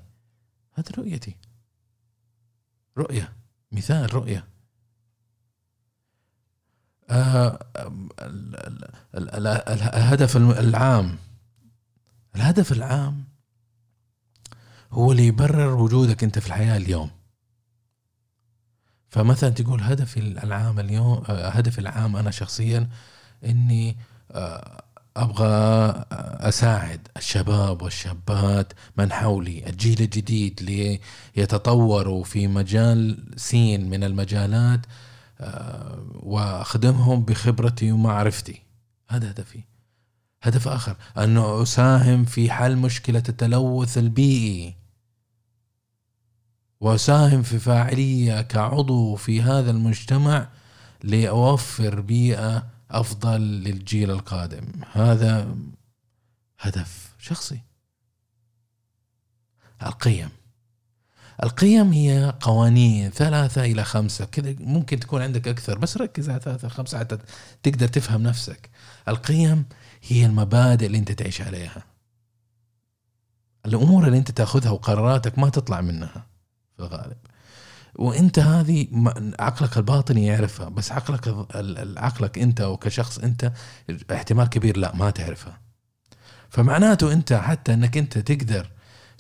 هذه 0.74 0.86
رؤيتي. 0.98 1.36
رؤية. 2.98 3.34
مثال 3.72 4.14
رؤية. 4.14 4.48
آه، 7.10 7.60
الهدف 9.16 10.38
العام. 10.38 11.18
الهدف 12.36 12.72
العام 12.72 13.24
هو 14.92 15.12
اللي 15.12 15.28
يبرر 15.28 15.76
وجودك 15.76 16.24
أنت 16.24 16.40
في 16.40 16.48
الحياة 16.48 16.78
اليوم. 16.78 17.12
فمثلا 19.10 19.50
تقول 19.50 19.82
هدفي 19.82 20.20
العام 20.20 20.80
اليوم 20.80 21.24
آه، 21.30 21.50
هدفي 21.50 21.80
العام 21.80 22.16
أنا 22.16 22.32
شخصيا 22.32 22.90
إني 23.46 23.98
آه، 24.32 24.82
أبغى 25.18 26.06
أساعد 26.40 27.08
الشباب 27.18 27.82
والشابات 27.82 28.74
من 28.98 29.12
حولي. 29.12 29.70
الجيل 29.70 30.02
الجديد 30.02 30.62
ليتطوروا 31.36 32.24
في 32.24 32.48
مجال 32.48 33.26
سين 33.36 33.90
من 33.90 34.04
المجالات 34.04 34.80
آه، 35.40 36.06
وأخدمهم 36.14 37.26
بخبرتي 37.26 37.92
ومعرفتي. 37.92 38.62
هذا 39.10 39.32
هدفي. 39.32 39.60
هدف 40.44 40.68
آخر 40.68 40.96
انه 41.18 41.64
أساهم 41.64 42.26
في 42.26 42.52
حل 42.52 42.76
مشكلة 42.76 43.24
التلوث 43.30 43.98
البيئي. 43.98 44.76
وأساهم 46.82 47.42
في 47.42 47.60
فاعلية 47.60 48.42
كعضو 48.42 49.16
في 49.16 49.42
هذا 49.42 49.72
المجتمع 49.72 50.48
لأوفر 51.04 52.02
بيئة 52.02 52.75
أفضل 52.92 53.42
للجيل 53.42 54.12
القادم. 54.12 54.66
هذا 54.92 55.56
هدف 56.60 57.16
شخصي. 57.20 57.62
القيم. 59.84 60.30
القيم 61.44 61.92
هي 61.92 62.34
قوانين 62.42 63.10
ثلاثة 63.10 63.66
إلى 63.66 63.84
خمسة. 63.84 64.26
كذا 64.26 64.56
ممكن 64.60 65.00
تكون 65.00 65.22
عندك 65.22 65.48
أكثر 65.48 65.78
بس 65.78 65.98
ركز 65.98 66.30
على 66.30 66.40
ثلاثة 66.40 66.68
خمسة 66.68 67.00
حتى 67.00 67.18
تقدر 67.64 67.88
تفهم 67.88 68.24
نفسك. 68.24 68.70
القيم 69.08 69.66
هي 70.04 70.26
المبادئ 70.26 70.86
اللي 70.86 70.98
أنت 70.98 71.12
تعيش 71.12 71.42
عليها. 71.42 71.84
الأمور 73.66 74.08
اللي 74.08 74.18
أنت 74.18 74.32
تأخذها 74.32 74.70
وقراراتك 74.70 75.40
ما 75.40 75.50
تطلع 75.50 75.82
منها 75.82 76.28
في 76.78 76.84
الغالب. 76.84 77.18
وانت 77.96 78.40
هذه 78.40 78.88
عقلك 79.40 79.78
الباطني 79.78 80.26
يعرفها 80.26 80.70
بس 80.70 80.92
عقلك 80.92 81.48
عقلك 81.98 82.40
انت 82.40 82.62
وكشخص 82.62 83.20
انت 83.20 83.52
احتمال 84.12 84.50
كبير 84.50 84.78
لا 84.78 84.96
ما 84.96 85.10
تعرفها. 85.10 85.60
فمعناته 86.50 87.14
انت 87.14 87.34
حتى 87.34 87.74
انك 87.74 87.98
انت 87.98 88.18
تقدر 88.18 88.72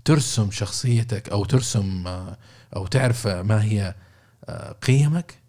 ترسم 0.06 0.52
شخصيتك 0.52 1.30
أو 1.30 1.46
ترسم 1.46 2.08
آه، 2.08 2.38
أو 2.76 2.88
تعرف 2.88 3.28
ما 3.28 3.64
هي 3.64 3.96
آه، 4.50 4.72
قيمك 4.72 5.40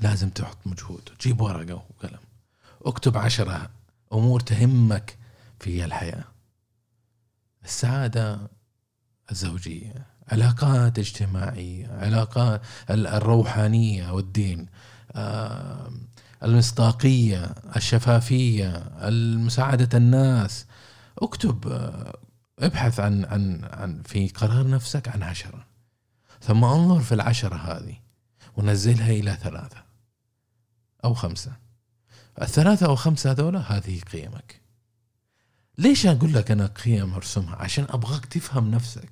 لازم 0.00 0.30
تحط 0.30 0.58
مجهود. 0.66 1.08
جيب 1.20 1.40
ورقة 1.40 1.74
وقلم. 1.74 2.20
اكتب 2.82 3.16
عشرة 3.16 3.70
امور 4.12 4.40
تهمك 4.40 5.16
في 5.60 5.84
الحياة. 5.84 6.24
السعادة 7.64 8.50
الزوجية. 9.30 10.06
علاقات 10.32 10.98
اجتماعية 10.98 11.86
علاقات 12.00 12.62
ال- 12.90 13.06
الروحانية 13.06 14.10
والدين 14.12 14.66
المصداقية 16.42 17.44
الشفافية 17.76 18.90
مساعده 19.36 19.98
الناس. 19.98 20.66
اكتب 21.18 21.68
آه، 21.68 22.18
ابحث 22.58 23.00
عن 23.00 23.24
عن 23.24 23.64
عن 23.72 24.02
في 24.02 24.28
قرار 24.28 24.68
نفسك 24.70 25.08
عن 25.08 25.22
عشرة. 25.22 25.66
ثم 26.42 26.64
انظر 26.64 27.00
في 27.00 27.14
العشرة 27.14 27.56
هذه 27.56 27.96
ونزلها 28.56 29.10
إلى 29.10 29.38
ثلاثة 29.42 29.82
أو 31.04 31.14
خمسة. 31.14 31.52
الثلاثة 32.42 32.86
أو 32.86 32.96
خمسة 32.96 33.30
هذولا 33.30 33.60
هذه 33.60 34.00
قيمك. 34.00 34.60
ليش 35.78 36.06
أقول 36.06 36.32
لك 36.34 36.50
أنا 36.50 36.66
قيم 36.66 37.14
أرسمها 37.14 37.56
عشان 37.56 37.86
أبغاك 37.90 38.26
تفهم 38.26 38.70
نفسك. 38.70 39.10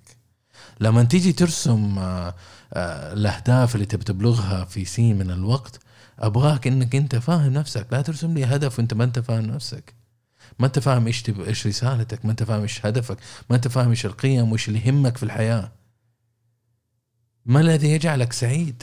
لما 0.80 1.04
تيجي 1.04 1.32
ترسم 1.32 1.98
آه، 1.98 2.34
آه، 2.72 3.12
الأهداف 3.12 3.74
اللي 3.74 3.86
تبي 3.86 4.04
تبلغها 4.04 4.64
في 4.64 4.84
سين 4.84 5.18
من 5.18 5.30
الوقت 5.30 5.80
أبغاك 6.18 6.66
إنك 6.66 6.96
أنت 6.96 7.16
فاهم 7.16 7.52
نفسك. 7.52 7.86
لا 7.92 8.02
ترسم 8.02 8.34
لي 8.34 8.44
هدف 8.44 8.78
وأنت 8.78 8.94
ما 8.94 9.04
أنت 9.04 9.18
فاهم 9.18 9.44
نفسك. 9.44 9.94
ما 10.58 10.66
أنت 10.66 10.78
فاهم 10.78 11.06
إيش 11.06 11.22
تب... 11.22 11.40
إيش 11.40 11.66
رسالتك 11.66 12.24
ما 12.24 12.30
أنت 12.30 12.42
فاهم 12.42 12.62
إيش 12.62 12.86
هدفك 12.86 13.16
ما 13.50 13.56
أنت 13.56 13.68
فاهم 13.68 13.90
إيش 13.90 14.06
القيم 14.06 14.50
وإيش 14.50 14.68
اللي 14.68 14.86
يهمك 14.86 15.16
في 15.16 15.22
الحياة. 15.22 15.72
ما 17.46 17.60
الذي 17.60 17.90
يجعلك 17.90 18.32
سعيد؟ 18.32 18.82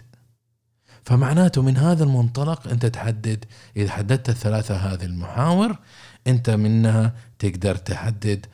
فمعناته 1.05 1.61
من 1.61 1.77
هذا 1.77 2.03
المنطلق 2.03 2.67
أنت 2.67 2.85
تحدد 2.85 3.45
إذا 3.77 3.91
حددت 3.91 4.29
الثلاثة 4.29 4.75
هذه 4.75 5.05
المحاور 5.05 5.77
أنت 6.27 6.49
منها 6.49 7.13
تقدر 7.39 7.75
تحدد 7.75 8.45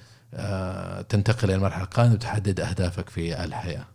تنتقل 1.09 1.47
إلى 1.47 1.55
المرحلة 1.55 1.83
القادمة 1.83 2.13
وتحدد 2.13 2.59
أهدافك 2.59 3.09
في 3.09 3.43
الحياة. 3.43 3.85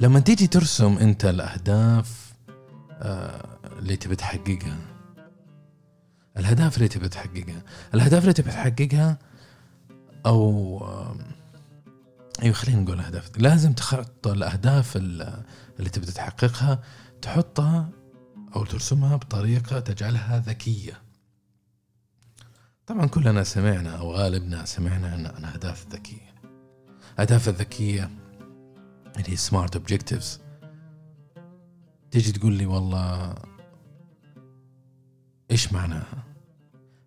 لما 0.00 0.20
تيجي 0.20 0.46
ترسم 0.46 0.98
أنت 0.98 1.24
الأهداف 1.24 2.32
آه، 2.92 3.58
اللي 3.78 3.96
تبي 3.96 4.16
تحققها. 4.16 4.76
الأهداف 6.36 6.76
اللي 6.76 6.88
تبي 6.88 7.08
تحققها. 7.08 7.62
الأهداف 7.94 8.22
اللي 8.22 8.32
تبي 8.32 8.50
تحققها 8.50 9.18
أو 10.26 10.78
أيوه 12.42 12.54
خلينا 12.54 12.80
نقول 12.80 13.00
اهداف 13.00 13.30
لازم 13.38 13.72
تحط 13.72 14.26
الأهداف 14.26 14.96
ال- 14.96 15.44
اللي 15.78 15.90
تبي 15.90 16.06
تحققها 16.06 16.82
تحطها 17.22 17.88
أو 18.56 18.64
ترسمها 18.64 19.16
بطريقة 19.16 19.80
تجعلها 19.80 20.38
ذكية. 20.38 21.02
طبعا 22.86 23.06
كلنا 23.06 23.44
سمعنا 23.44 23.90
أو 23.98 24.12
غالبنا 24.12 24.64
سمعنا 24.64 25.08
عن 25.12 25.26
عن 25.26 25.44
أهداف 25.44 25.86
ذكية. 25.92 26.34
الاهداف 27.14 27.48
الذكية 27.48 28.10
اللي 29.16 29.30
هي 29.30 29.36
SMART 29.36 29.76
objectives 29.76 30.40
تيجي 32.10 32.32
تقول 32.32 32.52
لي 32.52 32.66
والله 32.66 33.34
إيش 35.50 35.72
معناها؟ 35.72 36.24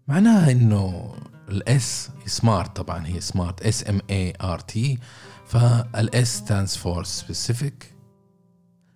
معناها 0.08 0.52
إنه 0.52 1.14
ال 1.52 1.81
S 1.81 2.10
SMART 2.26 2.76
طبعا 2.76 3.08
هي 3.08 3.22
SMART 3.22 3.62
S 3.62 3.90
M 3.90 4.00
A 4.10 4.34
R 4.42 4.60
T 4.60 5.00
فال 5.46 6.10
S 6.10 6.42
stands 6.44 6.78
for 6.84 7.06
specific 7.22 7.86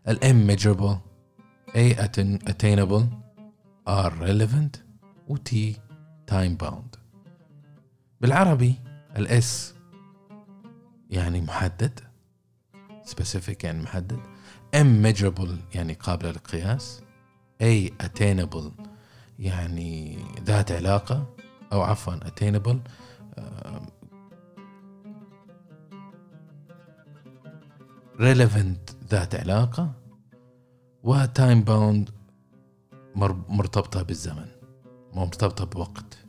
ال 0.07 0.31
M 0.31 0.55
measurable 0.55 0.97
A 1.75 1.93
atten- 1.95 2.39
attainable 2.49 3.03
R 3.89 4.11
relevant 4.21 4.79
و 5.27 5.35
T 5.35 5.53
time 6.31 6.57
bound. 6.63 6.97
بالعربي 8.21 8.75
ال 9.17 9.45
S 9.45 9.73
يعني 11.09 11.41
محدد 11.41 11.99
specific 13.09 13.63
يعني 13.63 13.81
محدد 13.83 14.19
M 14.75 15.05
measurable 15.05 15.75
يعني 15.75 15.93
قابلة 15.93 16.31
للقياس 16.31 17.01
A 17.63 17.89
attainable 18.03 18.71
يعني 19.39 20.17
ذات 20.43 20.71
علاقة 20.71 21.35
أو 21.73 21.81
عفوا 21.81 22.13
attainable. 22.13 22.77
relevant 28.17 28.95
ذات 29.09 29.35
علاقة. 29.35 29.91
و 31.03 31.15
time 31.15 31.61
bound 31.61 32.09
مرتبطة 33.49 34.01
بالزمن. 34.01 34.47
مرتبطة 35.13 35.65
بوقت. 35.65 36.24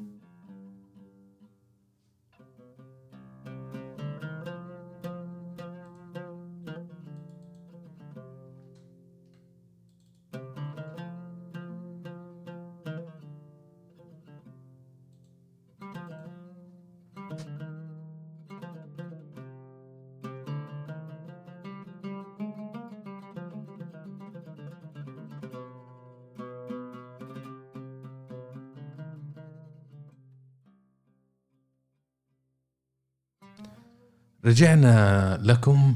رجعنا 34.56 35.38
لكم. 35.42 35.94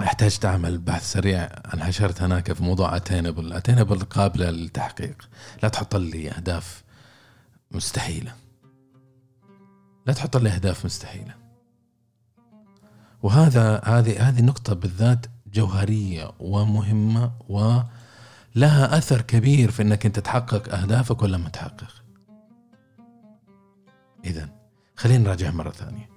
أحتاج 0.00 0.38
تعمل 0.38 0.78
بحث 0.78 1.12
سريع. 1.12 1.48
عن 1.64 1.82
حشرت 1.82 2.22
هناك 2.22 2.52
في 2.52 2.62
موضوع 2.62 2.96
اتينبل 2.96 3.52
اتينبل 3.52 3.98
قابلة 3.98 4.50
للتحقيق. 4.50 5.28
لا 5.62 5.68
تحط 5.68 5.96
لي 5.96 6.30
أهداف 6.30 6.82
مستحيلة. 7.70 8.34
لا 10.06 10.12
تحط 10.12 10.36
لي 10.36 10.50
أهداف 10.50 10.84
مستحيلة. 10.84 11.34
وهذا 13.22 13.80
هذه 13.84 14.28
هذه 14.28 14.42
نقطة 14.42 14.74
بالذات 14.74 15.26
جوهرية 15.52 16.32
ومهمة 16.38 17.32
ولها 17.48 18.98
أثر 18.98 19.20
كبير 19.20 19.70
في 19.70 19.82
إنك 19.82 20.06
أنت 20.06 20.18
تحقق 20.18 20.74
أهدافك 20.74 21.22
ولا 21.22 21.38
ما 21.38 21.48
تحقق. 21.48 22.02
اذا 24.24 24.48
خلينا 24.96 25.24
نراجع 25.24 25.50
مرة 25.50 25.70
ثانية. 25.70 26.11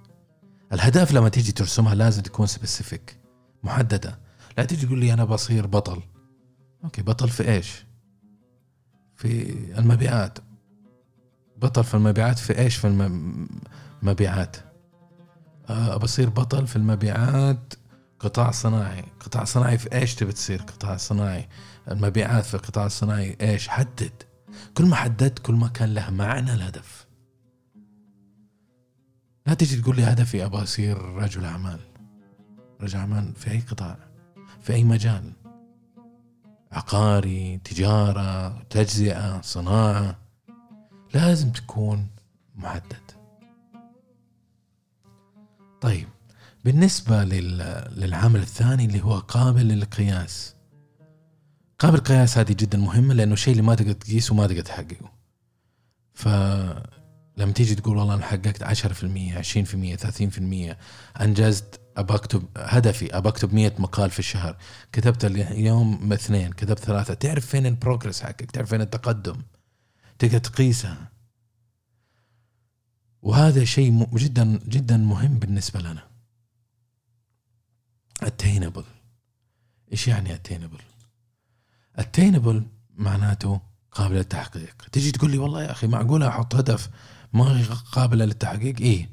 الهدف 0.72 1.12
لما 1.12 1.28
تيجي 1.28 1.52
ترسمها 1.52 1.94
لازم 1.94 2.22
تكون 2.22 2.46
specific 2.46 3.20
محددة. 3.62 4.18
لا 4.58 4.64
تيجي 4.64 4.86
تقول 4.86 4.98
لي 4.98 5.12
أنا 5.12 5.24
بصير 5.24 5.66
بطل. 5.66 6.02
okay 6.84 7.02
بطل 7.02 7.28
في 7.28 7.48
إيش؟ 7.48 7.86
في 9.16 9.52
المبيعات. 9.78 10.38
بطل 11.56 11.84
في 11.84 11.94
المبيعات 11.94 12.38
في 12.38 12.58
إيش؟ 12.58 12.76
في 12.76 12.86
المبيعات 14.02 14.56
آه 15.68 15.96
بصير 15.96 16.28
بطل 16.28 16.66
في 16.66 16.76
المبيعات 16.76 17.74
قطاع 18.20 18.50
صناعي. 18.50 19.04
قطاع 19.20 19.44
صناعي 19.44 19.78
في 19.78 19.92
إيش 19.92 20.14
تبي 20.14 20.32
تصير؟ 20.32 20.62
قطاع 20.62 20.96
صناعي. 20.96 21.48
المبيعات 21.90 22.44
في 22.44 22.54
القطاع 22.54 22.86
الصناعي 22.86 23.36
إيش؟ 23.40 23.68
حدد. 23.68 24.12
كل 24.74 24.84
ما 24.86 24.96
حددت 24.96 25.38
كل 25.38 25.54
ما 25.54 25.68
كان 25.68 25.94
له 25.94 26.10
معنى 26.10 26.54
الهدف. 26.54 27.05
لا 29.46 29.54
تجي 29.54 29.80
تقول 29.80 29.96
لي 29.96 30.02
هدفي 30.02 30.44
أبغى 30.44 30.62
أصير 30.62 30.98
رجل 30.98 31.44
أعمال. 31.44 31.80
رجل 32.80 32.98
أعمال 32.98 33.34
في 33.34 33.50
أي 33.50 33.60
قطاع 33.60 33.98
في 34.62 34.72
أي 34.72 34.84
مجال. 34.84 35.32
عقاري 36.72 37.60
تجارة 37.64 38.62
تجزئة 38.62 39.40
صناعة. 39.40 40.18
لازم 41.14 41.50
تكون 41.52 42.06
محدد. 42.56 43.10
طيب 45.80 46.08
بالنسبة 46.64 47.24
لل- 47.24 47.88
للعامل 47.96 48.40
الثاني 48.40 48.84
اللي 48.84 49.02
هو 49.04 49.18
قابل 49.18 49.68
للقياس. 49.68 50.54
قابل 51.78 51.98
القياس 51.98 52.38
هذه 52.38 52.52
جدا 52.52 52.78
مهمة 52.78 53.14
لأنه 53.14 53.34
شيء 53.34 53.52
اللي 53.52 53.62
ما 53.62 53.74
تقدر 53.74 53.92
تقيسه 53.92 54.34
وما 54.34 54.46
تقدر 54.46 54.60
تحققه. 54.60 55.10
فلما 57.36 57.52
تيجي 57.52 57.74
تقول 57.74 57.96
والله 57.96 58.14
أنا 58.14 58.26
حققت 58.26 58.64
10% 58.64 58.66
20% 58.66 59.96
30% 59.96 60.76
أنجزت 61.20 61.80
أبى 61.96 62.14
أكتب 62.14 62.48
هدفي 62.56 63.16
أبى 63.16 63.28
أكتب 63.28 63.54
100 63.54 63.72
مقال 63.78 64.10
في 64.10 64.18
الشهر 64.18 64.56
كتبت 64.92 65.24
اليوم 65.24 66.12
اثنين 66.12 66.52
كتبت 66.52 66.78
ثلاثة 66.78 67.14
تعرف 67.14 67.46
فين 67.46 67.66
البروجرس 67.66 68.22
حقك؟ 68.22 68.50
تعرف 68.50 68.70
فين 68.70 68.80
التقدم؟ 68.80 69.42
تقدر 70.18 70.38
تقيسها 70.38 71.12
وهذا 73.22 73.64
شيء 73.64 74.16
جدا 74.16 74.58
جدا 74.68 74.96
مهم 74.96 75.38
بالنسبة 75.38 75.80
لنا. 75.80 76.08
attainable. 78.24 78.86
إيش 79.92 80.08
يعني 80.08 80.36
attainable 80.36 80.82
attainable 82.00 82.62
معناته 82.94 83.60
قابل 83.92 84.14
للتحقيق. 84.14 84.82
تيجي 84.92 85.12
تقول 85.12 85.30
لي 85.30 85.38
والله 85.38 85.62
يا 85.62 85.70
أخي 85.70 85.86
معقولة 85.86 86.28
أحط 86.28 86.54
هدف 86.54 86.90
ما 87.32 87.60
هي 87.60 87.64
قابلة 87.92 88.24
للتحقيق؟ 88.24 88.80
إيه. 88.80 89.10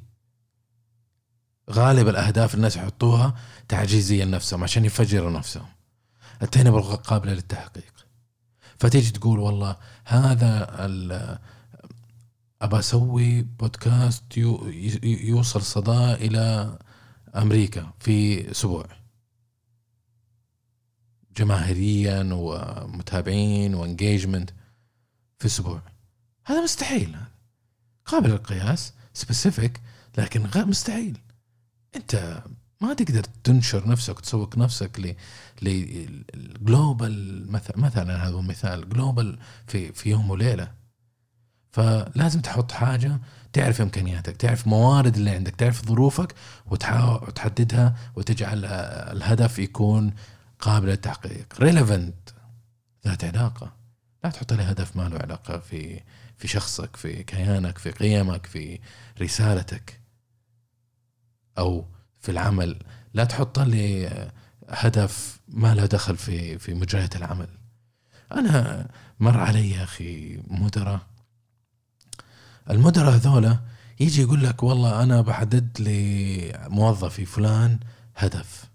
غالب 1.72 2.08
الأهداف 2.08 2.56
الناس 2.56 2.76
يحطوها 2.76 3.36
تعجيزيه 3.68 4.24
لنفسهم 4.24 4.64
عشان 4.64 4.86
يفجروا 4.86 5.32
نفسهم. 5.32 5.66
attainable 6.44 6.96
قابلة 6.96 7.34
للتحقيق. 7.34 7.94
فتيجي 8.80 9.12
تقول 9.12 9.40
والله 9.40 9.78
هذا 10.06 10.68
أبى 12.62 12.80
أسوي 12.80 13.42
بودكاست 13.42 14.38
يو- 14.38 14.68
يوصل 15.04 15.62
صداه 15.62 16.14
إلى 16.16 16.78
أمريكا 17.36 17.92
في 18.00 18.52
أسبوع. 18.52 18.86
جماهيريا 21.38 22.30
ومتابعين 22.34 23.76
و 23.76 23.82
engagement 23.82 24.50
في 25.40 25.46
أسبوع. 25.46 25.82
هذا 26.46 26.64
مستحيل. 26.64 27.18
قابل 28.06 28.30
للقياس 28.30 28.94
specific 29.14 29.82
لكن 30.18 30.46
غير 30.46 30.66
مستحيل. 30.66 31.18
انت 31.96 32.44
ما 32.82 32.94
تقدر 32.94 33.24
تنشر 33.44 33.90
نفسك 33.90 34.18
وتسوق 34.18 34.58
نفسك 34.58 35.16
لل 35.62 36.09
global 36.09 37.52
مثلا 37.52 37.78
مثلا 37.78 38.28
هذا 38.28 38.36
مثال 38.36 38.90
global 38.90 39.40
في 39.68 39.94
في 39.94 40.10
يوم 40.10 40.30
وليلة. 40.30 40.72
فلازم 41.72 42.42
تحط 42.42 42.72
حاجة 42.72 43.20
تعرف 43.54 43.82
إمكانياتك 43.82 44.38
تعرف 44.38 44.68
موارد 44.68 45.16
اللي 45.16 45.30
عندك 45.30 45.56
تعرف 45.56 45.86
ظروفك 45.86 46.36
وتحددها 46.66 47.96
وتجعل 48.16 48.66
الهدف 48.66 49.60
يكون 49.60 50.14
قابل 50.60 50.88
للتحقيق. 50.88 51.54
ريليفنت 51.60 52.30
ذات 53.08 53.24
علاقة. 53.24 53.74
لا 54.24 54.30
تحط 54.30 54.54
لي 54.54 54.64
هدف 54.64 54.98
ما 54.98 55.10
له 55.10 55.18
علاقة 55.18 55.60
في 55.60 56.02
في 56.38 56.48
شخصك 56.48 56.96
في 56.96 57.24
كيانك 57.24 57.78
في 57.78 57.92
قيمك 57.92 58.46
في 58.46 58.80
رسالتك. 59.22 60.00
أو 61.58 61.86
في 62.20 62.32
العمل. 62.32 62.80
لا 63.14 63.24
تحط 63.24 63.60
لي 63.60 64.10
هدف 64.70 65.40
ما 65.48 65.76
له 65.76 65.86
دخل 65.86 66.18
في 66.18 66.58
في 66.60 66.74
مجريات 66.74 67.16
العمل. 67.16 67.50
أنا 68.32 68.88
مر 69.20 69.38
علي 69.38 69.72
يا 69.72 69.84
أخي 69.84 70.38
مدراء 70.48 71.00
المدراء 72.70 73.16
هذولا 73.16 73.60
يجي 74.00 74.22
يقول 74.22 74.44
لك 74.44 74.64
والله 74.64 75.04
أنا 75.04 75.22
بحدد 75.22 75.82
لموظفي 75.82 77.26
فلان 77.26 77.80
هدف. 78.16 78.70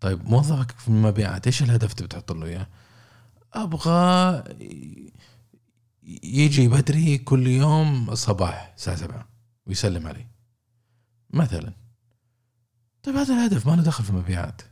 طيب 0.00 0.24
موظفك 0.28 0.70
في 0.70 0.88
المبيعات 0.88 1.46
إيش 1.46 1.62
الهدف 1.62 1.92
تبي 1.92 2.08
تحط 2.08 2.32
له 2.32 2.46
إياه؟ 2.46 2.66
أبغى 3.52 4.44
يجي 6.22 6.68
بدري 6.68 7.18
كل 7.18 7.46
يوم 7.46 8.10
الصباح 8.10 8.72
الساعة 8.76 8.96
7 8.96 9.28
ويسلم 9.66 10.06
علي. 10.06 10.26
مثلا 11.30 11.72
طيب 13.02 13.16
هذا 13.16 13.34
الهدف 13.34 13.66
ما 13.66 13.76
له 13.76 13.82
دخل 13.82 14.04
في 14.04 14.10
المبيعات. 14.10 14.62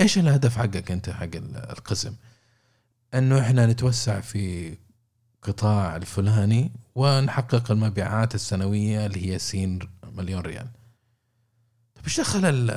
إيش 0.00 0.18
الهدف 0.18 0.58
حقك 0.58 0.90
أنت 0.90 1.10
حق 1.10 1.22
ال- 1.22 1.56
القسم؟ 1.56 2.14
إنه 3.14 3.40
إحنا 3.40 3.66
نتوسع 3.66 4.20
في 4.20 4.76
قطاع 5.42 5.96
الفلاني 5.96 6.72
ونحقق 6.94 7.70
المبيعات 7.70 8.34
السنوية 8.34 9.06
اللي 9.06 9.32
هي 9.32 9.38
سين 9.38 9.78
مليون 10.04 10.40
ريال. 10.40 10.68
طيب 11.94 12.04
إيش 12.04 12.20
دخل 12.20 12.44
ال- 12.44 12.70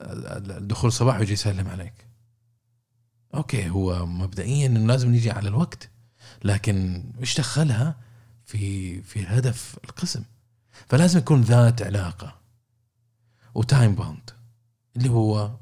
ال- 0.00 0.52
الدخول 0.52 0.88
الصباح 0.88 1.18
ويجي 1.18 1.32
يسلم 1.32 1.68
عليك؟ 1.68 2.06
أوكي 3.34 3.70
هو 3.70 4.06
مبدئيا 4.06 4.66
إنه 4.66 4.86
لازم 4.86 5.10
نيجي 5.10 5.30
على 5.30 5.48
الوقت. 5.48 5.90
لكن 6.46 7.04
إيش 7.20 7.38
دخلها 7.38 7.96
في 8.44 9.02
في 9.02 9.26
هدف 9.26 9.78
القسم؟ 9.84 10.24
فلازم 10.88 11.18
يكون 11.18 11.40
ذات 11.40 11.82
علاقة 11.82 12.38
و 13.54 13.62
time 13.62 13.94
bound 13.94 14.30
اللي 14.96 15.10
هو 15.10 15.56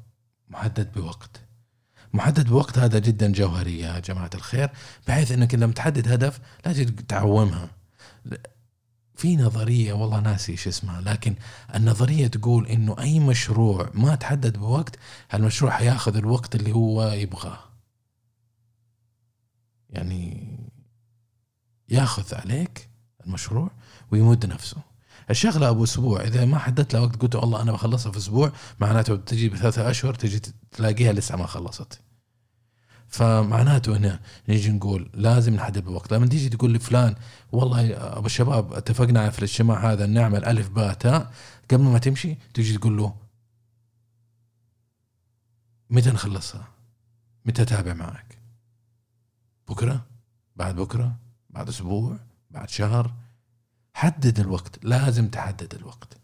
محدد 0.49 0.91
بوقت. 0.91 1.41
محدد 2.13 2.49
بوقت 2.49 2.77
هذا 2.77 2.99
جدا 2.99 3.31
جوهري 3.31 3.79
يا 3.79 3.99
جماعة 3.99 4.29
الخير 4.35 4.69
بحيث 5.07 5.31
إنك 5.31 5.55
لما 5.55 5.73
تحدد 5.73 6.11
هدف 6.11 6.39
لازم 6.65 6.85
تعومها. 6.85 7.69
في 9.15 9.37
نظرية 9.37 9.93
والله 9.93 10.19
ناسي 10.19 10.51
إيش 10.51 10.67
اسمها 10.67 11.01
لكن 11.01 11.35
النظرية 11.75 12.27
تقول 12.27 12.67
إنه 12.67 12.95
أي 12.99 13.19
مشروع 13.19 13.89
ما 13.93 14.15
تحدد 14.15 14.57
بوقت 14.57 14.95
هالمشروع 15.31 15.71
حياخذ 15.71 16.15
الوقت 16.17 16.55
اللي 16.55 16.71
هو 16.71 17.11
يبغاه. 17.11 17.59
يعني 19.89 20.44
ياخذ 21.89 22.35
عليك 22.35 22.89
المشروع 23.25 23.71
ويمد 24.11 24.45
نفسه 24.45 24.77
الشغلة 25.29 25.69
أبو 25.69 25.83
أسبوع 25.83 26.21
إذا 26.21 26.45
ما 26.45 26.57
حددت 26.57 26.93
له 26.93 27.01
وقت 27.01 27.15
قلت 27.15 27.35
والله 27.35 27.61
أنا 27.61 27.71
بخلصها 27.71 28.11
في 28.11 28.17
أسبوع 28.17 28.51
معناته 28.79 29.15
تجي 29.15 29.49
بثلاثة 29.49 29.89
أشهر 29.89 30.13
تجي 30.13 30.41
تلاقيها 30.71 31.13
لسه 31.13 31.35
ما 31.35 31.45
خلصت 31.45 32.01
فمعناته 33.07 33.97
هنا 33.97 34.19
نيجي 34.49 34.71
نقول 34.71 35.09
لازم 35.13 35.55
نحدد 35.55 35.85
بوقت 35.85 36.13
لما 36.13 36.27
تيجي 36.27 36.49
تقول 36.49 36.73
لفلان 36.73 37.15
والله 37.51 37.93
أبو 38.17 38.25
الشباب 38.25 38.73
اتفقنا 38.73 39.29
في 39.29 39.39
الاجتماع 39.39 39.91
هذا 39.91 40.05
نعمل 40.05 40.45
ألف 40.45 40.69
باء 40.69 40.93
تاء 40.93 41.31
قبل 41.71 41.83
ما 41.83 41.99
تمشي 41.99 42.37
تجي 42.53 42.77
تقول 42.77 42.97
له 42.97 43.15
متى 45.89 46.09
نخلصها؟ 46.09 46.67
متى 47.45 47.61
أتابع 47.61 47.93
معك؟ 47.93 48.37
بكرة؟ 49.67 50.05
بعد 50.55 50.75
بكرة؟ 50.75 51.15
بعد 51.55 51.69
أسبوع؟ 51.69 52.19
بعد 52.51 52.69
شهر؟ 52.69 53.13
حدد 53.93 54.39
الوقت 54.39 54.85
لازم 54.85 55.27
تحدد 55.27 55.75
الوقت 55.75 56.17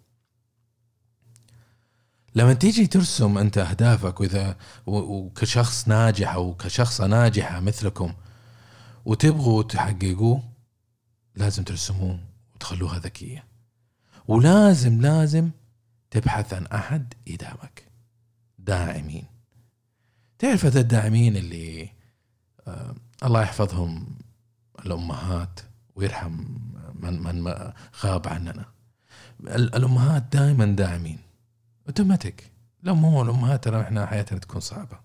لما 2.35 2.53
تيجي 2.53 2.87
ترسم 2.87 3.37
أنت 3.37 3.57
أهدافك 3.57 4.19
وإذا 4.19 4.57
وكشخص 4.85 5.87
ناجح 5.87 6.33
أو 6.33 6.53
كشخصة 6.53 7.07
ناجحة 7.07 7.59
مثلكم 7.59 8.13
وتبغوا 9.05 9.63
تحققوه 9.63 10.43
لازم 11.35 11.63
ترسموه 11.63 12.19
وتخلوها 12.55 12.99
ذكية 12.99 13.47
ولازم 14.27 15.01
لازم 15.01 15.51
تبحث 16.11 16.53
عن 16.53 16.65
أحد 16.65 17.13
يدعمك 17.27 17.91
داعمين 18.59 19.25
تعرف 20.39 20.65
هذا 20.65 20.79
الداعمين 20.79 21.37
اللي 21.37 21.89
آه 22.67 22.95
الله 23.23 23.41
يحفظهم 23.41 24.20
الأمهات 24.85 25.59
ويرحم 25.95 26.45
من 26.93 27.23
من 27.23 27.47
غاب 28.03 28.27
عننا. 28.27 28.65
ال- 29.41 29.75
الأمهات 29.75 30.23
دائما 30.31 30.65
داعمين. 30.65 31.19
اوتوماتيك 31.87 32.51
لو 32.83 32.95
مو 32.95 33.21
الأمهات 33.21 33.63
ترى 33.63 33.81
إحنا 33.81 34.05
حياتنا 34.05 34.39
تكون 34.39 34.61
صعبة. 34.61 34.99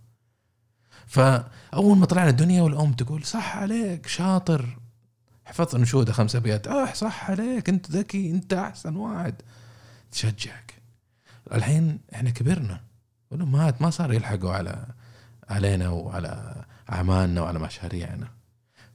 فأول 1.06 1.96
ما 1.98 2.06
طلعنا 2.06 2.30
الدنيا 2.30 2.62
والأم 2.62 2.92
تقول 2.92 3.24
صح 3.24 3.56
عليك 3.56 4.06
شاطر. 4.06 4.78
حفظت 5.44 5.74
انشوده 5.74 6.12
خمس 6.12 6.36
أبيات؟ 6.36 6.66
آه 6.66 6.92
صح 6.92 7.30
عليك 7.30 7.68
أنت 7.68 7.90
ذكي 7.90 8.30
أنت 8.30 8.52
أحسن 8.52 8.96
واحد. 8.96 9.34
تشجعك. 10.12 10.74
الحين 11.52 12.00
إحنا 12.14 12.30
كبرنا. 12.30 12.80
والامهات 13.30 13.82
ما 13.82 13.90
صار 13.90 14.12
يلحقوا 14.12 14.52
على 14.52 14.86
علينا 15.48 15.88
وعلى 15.88 16.64
أعمالنا 16.92 17.40
وعلى 17.40 17.58
مشاريعنا. 17.58 18.28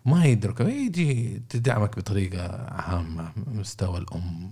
ما 0.05 0.25
يدركوا 0.25 0.69
يجي 0.69 1.41
تدعمك 1.49 1.97
بطريقة 1.97 2.65
عامة 2.71 3.31
مستوى 3.35 3.97
الأم. 3.97 4.51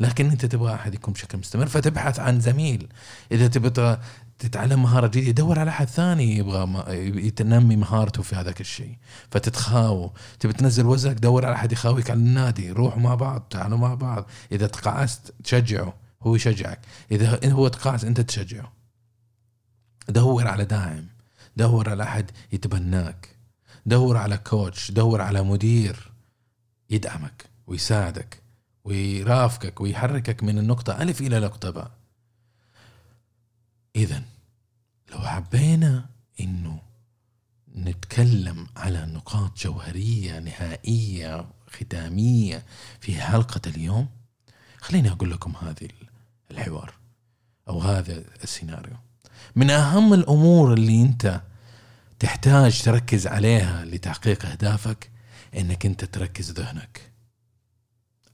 لكن 0.00 0.30
أنت 0.30 0.46
تبغى 0.46 0.74
أحد 0.74 0.94
يكون 0.94 1.14
بشكل 1.14 1.38
مستمر 1.38 1.66
فتبحث 1.66 2.20
عن 2.20 2.40
زميل. 2.40 2.88
إذا 3.32 3.46
تبغى 3.46 3.98
تتعلم 4.38 4.82
مهارة 4.82 5.06
جديدة 5.06 5.32
دور 5.32 5.58
على 5.58 5.70
أحد 5.70 5.88
ثاني 5.88 6.36
يبغى 6.36 6.84
يتنمي 7.26 7.76
مهارته 7.76 8.22
في 8.22 8.36
هذاك 8.36 8.60
الشيء. 8.60 8.96
فتتخاووا 9.30 10.10
تبي 10.40 10.52
تنزل 10.52 10.86
وزنك 10.86 11.16
دور 11.16 11.46
على 11.46 11.54
أحد 11.54 11.72
يخاويك 11.72 12.10
على 12.10 12.20
النادي. 12.20 12.70
روحوا 12.70 13.00
مع 13.00 13.14
بعض 13.14 13.40
تعالوا 13.50 13.78
مع 13.78 13.94
بعض. 13.94 14.26
إذا 14.52 14.66
تقاعست 14.66 15.34
تشجعه. 15.44 15.94
هو 16.22 16.34
يشجعك. 16.34 16.80
إذا 17.10 17.52
هو 17.52 17.68
تقاعس 17.68 18.04
أنت 18.04 18.20
تشجعه. 18.20 18.72
دور 20.08 20.48
على 20.48 20.64
داعم. 20.64 21.06
دور 21.56 21.90
على 21.90 22.02
أحد 22.02 22.30
يتبناك. 22.52 23.28
دور 23.86 24.16
على 24.16 24.38
كوتش 24.38 24.90
دور 24.90 25.20
على 25.20 25.42
مدير 25.42 26.12
يدعمك 26.90 27.50
ويساعدك 27.66 28.42
ويرافقك 28.84 29.80
ويحركك 29.80 30.42
من 30.42 30.58
النقطة 30.58 31.02
ألف 31.02 31.20
إلى 31.20 31.40
نقطة 31.40 31.70
باء. 31.70 31.90
إذا 33.96 34.22
لو 35.12 35.18
حبينا 35.18 36.06
إنه 36.40 36.78
نتكلم 37.76 38.66
على 38.76 39.06
نقاط 39.06 39.58
جوهرية 39.58 40.38
نهائية 40.38 41.46
ختامية 41.70 42.64
في 43.00 43.20
حلقة 43.20 43.60
اليوم 43.66 44.08
خليني 44.80 45.10
أقول 45.10 45.30
لكم 45.30 45.52
هذه 45.60 45.88
الحوار 46.50 46.94
أو 47.68 47.80
هذا 47.80 48.24
السيناريو. 48.42 48.96
من 49.56 49.70
أهم 49.70 50.14
الأمور 50.14 50.74
اللي 50.74 51.02
أنت 51.02 51.42
تحتاج 52.22 52.82
تركز 52.82 53.26
عليها 53.26 53.84
لتحقيق 53.84 54.46
أهدافك 54.46 55.10
إنك 55.56 55.86
أنت 55.86 56.04
تركز 56.04 56.50
ذهنك. 56.50 57.12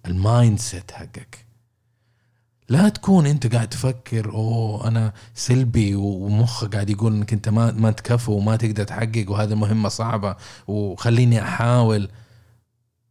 ال 0.07 0.59
mindset 0.59 0.91
حقك. 0.91 1.47
لا 2.69 2.89
تكون 2.89 3.27
أنت 3.27 3.55
قاعد 3.55 3.69
تفكر 3.69 4.31
أوه 4.31 4.89
أنا 4.89 5.13
سلبي 5.35 5.95
ومخك 5.95 6.75
قاعد 6.75 6.91
يقول 6.91 7.13
إنك 7.13 7.33
أنت 7.33 7.49
ما 7.49 7.73
ما 7.73 7.91
تكفو 7.91 8.33
وما 8.33 8.57
تقدر 8.57 8.85
تحقق 8.85 9.25
وهذه 9.29 9.55
مهمة 9.55 9.89
صعبة 9.89 10.37
وخليني 10.67 11.43
أحاول. 11.43 12.11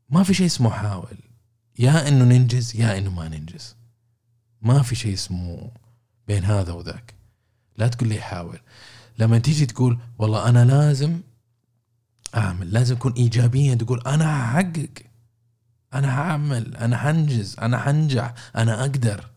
ما 0.09 0.23
في 0.23 0.33
شيء 0.33 0.45
اسمه 0.45 0.69
حاول. 0.69 1.17
يا 1.79 2.07
إنه 2.07 2.25
ننجز 2.25 2.75
يا 2.75 2.97
إنه 2.97 3.11
ما 3.11 3.27
ننجز. 3.27 3.75
ما 4.61 4.81
في 4.81 4.95
شيء 4.95 5.13
اسمه 5.13 5.71
بين 6.27 6.43
هذا 6.43 6.71
وذاك. 6.71 7.13
لا 7.77 7.87
تقول 7.87 8.09
لي 8.09 8.21
حاول. 8.21 8.59
لما 9.17 9.37
تيجي 9.37 9.65
تقول 9.65 9.99
والله 10.17 10.49
أنا 10.49 10.65
لازم 10.65 11.21
أعمل 12.35 12.71
لازم 12.73 12.95
أكون 12.95 13.13
ايجابيا 13.13 13.75
تقول 13.75 14.01
أنا 14.01 14.43
هحقق 14.43 14.89
أنا 15.93 16.19
هعمل 16.19 16.77
أنا 16.77 16.97
حنجز 16.97 17.55
أنا 17.59 17.77
حنجح 17.77 18.33
أنا 18.55 18.81
أقدر. 18.81 19.29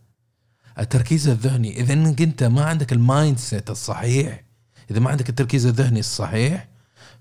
التركيز 0.79 1.29
الذهني 1.29 1.81
إذا 1.81 1.93
إنك 1.93 2.23
أنت 2.23 2.43
ما 2.43 2.65
عندك 2.65 2.93
ال 2.93 3.39
mindset 3.39 3.71
الصحيح 3.71 4.45
إذا 4.91 5.01
ما 5.01 5.11
عندك 5.11 5.29
التركيز 5.29 5.67
الذهني 5.67 6.01
الصحيح 6.01 6.69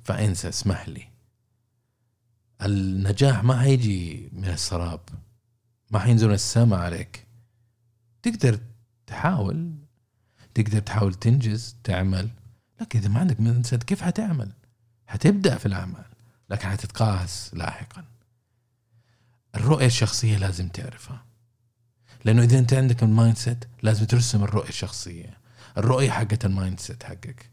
فأنسى 0.04 0.50
اسمح 0.50 0.89
لي. 0.89 1.08
النجاح 2.62 3.43
ما 3.43 3.63
هيجي 3.63 4.30
من 4.34 4.45
السراب 4.45 5.02
ما 5.91 6.00
حينزل 6.00 6.32
السماء 6.32 6.80
عليك. 6.80 7.28
تقدر 8.24 8.60
تحاول 9.08 9.74
تقدر 10.54 10.80
تحاول 10.80 11.13
تنجز 11.13 11.76
تعمل. 11.84 12.30
لكن 12.81 12.99
إذا 12.99 13.09
ما 13.09 13.19
عندك 13.19 13.41
mindset 13.41 13.84
كيف 13.83 14.01
حتعمل؟ 14.01 14.51
حتبدأ 15.07 15.57
في 15.57 15.65
الأعمال 15.65 16.05
لكن 16.49 16.69
حتتقاس 16.69 17.53
لاحقا. 17.53 18.03
الرؤية 19.55 19.85
الشخصية 19.85 20.37
لازم 20.37 20.67
تعرفها. 20.67 21.25
لأنه 22.25 22.43
إذا 22.43 22.59
أنت 22.59 22.73
عندك 22.73 23.03
ال 23.03 23.38
mindset 23.38 23.65
لازم 23.83 24.05
ترسم 24.05 24.43
الرؤية 24.43 24.69
الشخصية. 24.69 25.37
الرؤية 25.77 26.11
حقت 26.11 26.45
ال 26.45 26.79
mindset 26.79 27.03
حقك. 27.03 27.49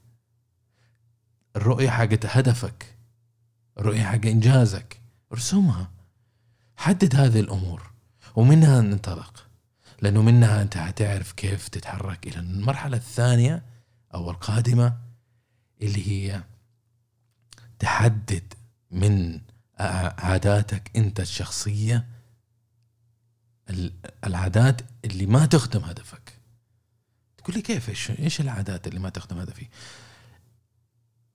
الرؤية 1.57 1.91
حقت 1.91 2.27
هدفك. 2.27 2.97
الرؤية 3.79 4.05
حق 4.05 4.27
إنجازك. 4.27 5.01
ارسمها. 5.33 5.91
حدد 6.77 7.17
هذه 7.17 7.41
الأمور 7.41 7.91
ومنها 8.37 8.81
ننطلق 8.81 9.47
لأنه 10.03 10.23
منها 10.23 10.63
أنت 10.63 10.77
حتعرف 10.77 11.33
كيف 11.33 11.69
تتحرك 11.69 12.27
إلى 12.27 12.41
المرحلة 12.41 12.97
الثانية 12.97 13.63
أو 14.15 14.31
القادمة. 14.31 15.06
اللي 15.83 16.09
هي 16.09 16.43
تحدد 17.79 18.55
من 18.91 19.41
عاداتك 20.19 20.91
انت 20.97 21.21
الشخصية 21.21 22.07
ال- 23.71 23.93
العادات 24.27 24.81
اللي 25.05 25.27
ما 25.27 25.47
تخدم 25.47 25.81
هدفك. 25.85 26.33
تقول 27.39 27.57
لي 27.57 27.63
كيف؟ 27.63 27.89
إيش 27.89 28.11
إيش 28.11 28.41
العادات 28.41 28.87
اللي 28.87 28.99
ما 29.01 29.09
تخدم 29.09 29.39
هدفي؟ 29.39 29.67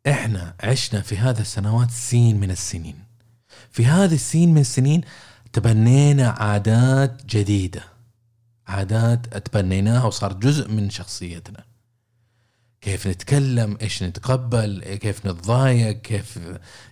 إحنا 0.07 0.55
عشنا 0.63 1.01
في 1.01 1.17
هذا 1.17 1.41
السنوات 1.41 1.91
سين 1.91 2.39
من 2.39 2.51
السنين. 2.51 3.03
في 3.71 3.85
هذه 3.85 4.13
السين 4.13 4.53
من 4.53 4.61
السنين 4.61 5.01
تبنينا 5.53 6.29
عادات 6.29 7.25
جديدة. 7.25 7.83
عادات 8.67 9.37
تبنيناها 9.37 10.03
وصار 10.03 10.33
جزء 10.33 10.71
من 10.71 10.89
شخصيتنا. 10.89 11.65
كيف 12.81 13.07
نتكلم 13.07 13.77
إيش 13.81 14.03
نتقبل 14.03 14.83
كيف 14.83 15.25
نتضايق 15.25 16.01
كيف 16.01 16.39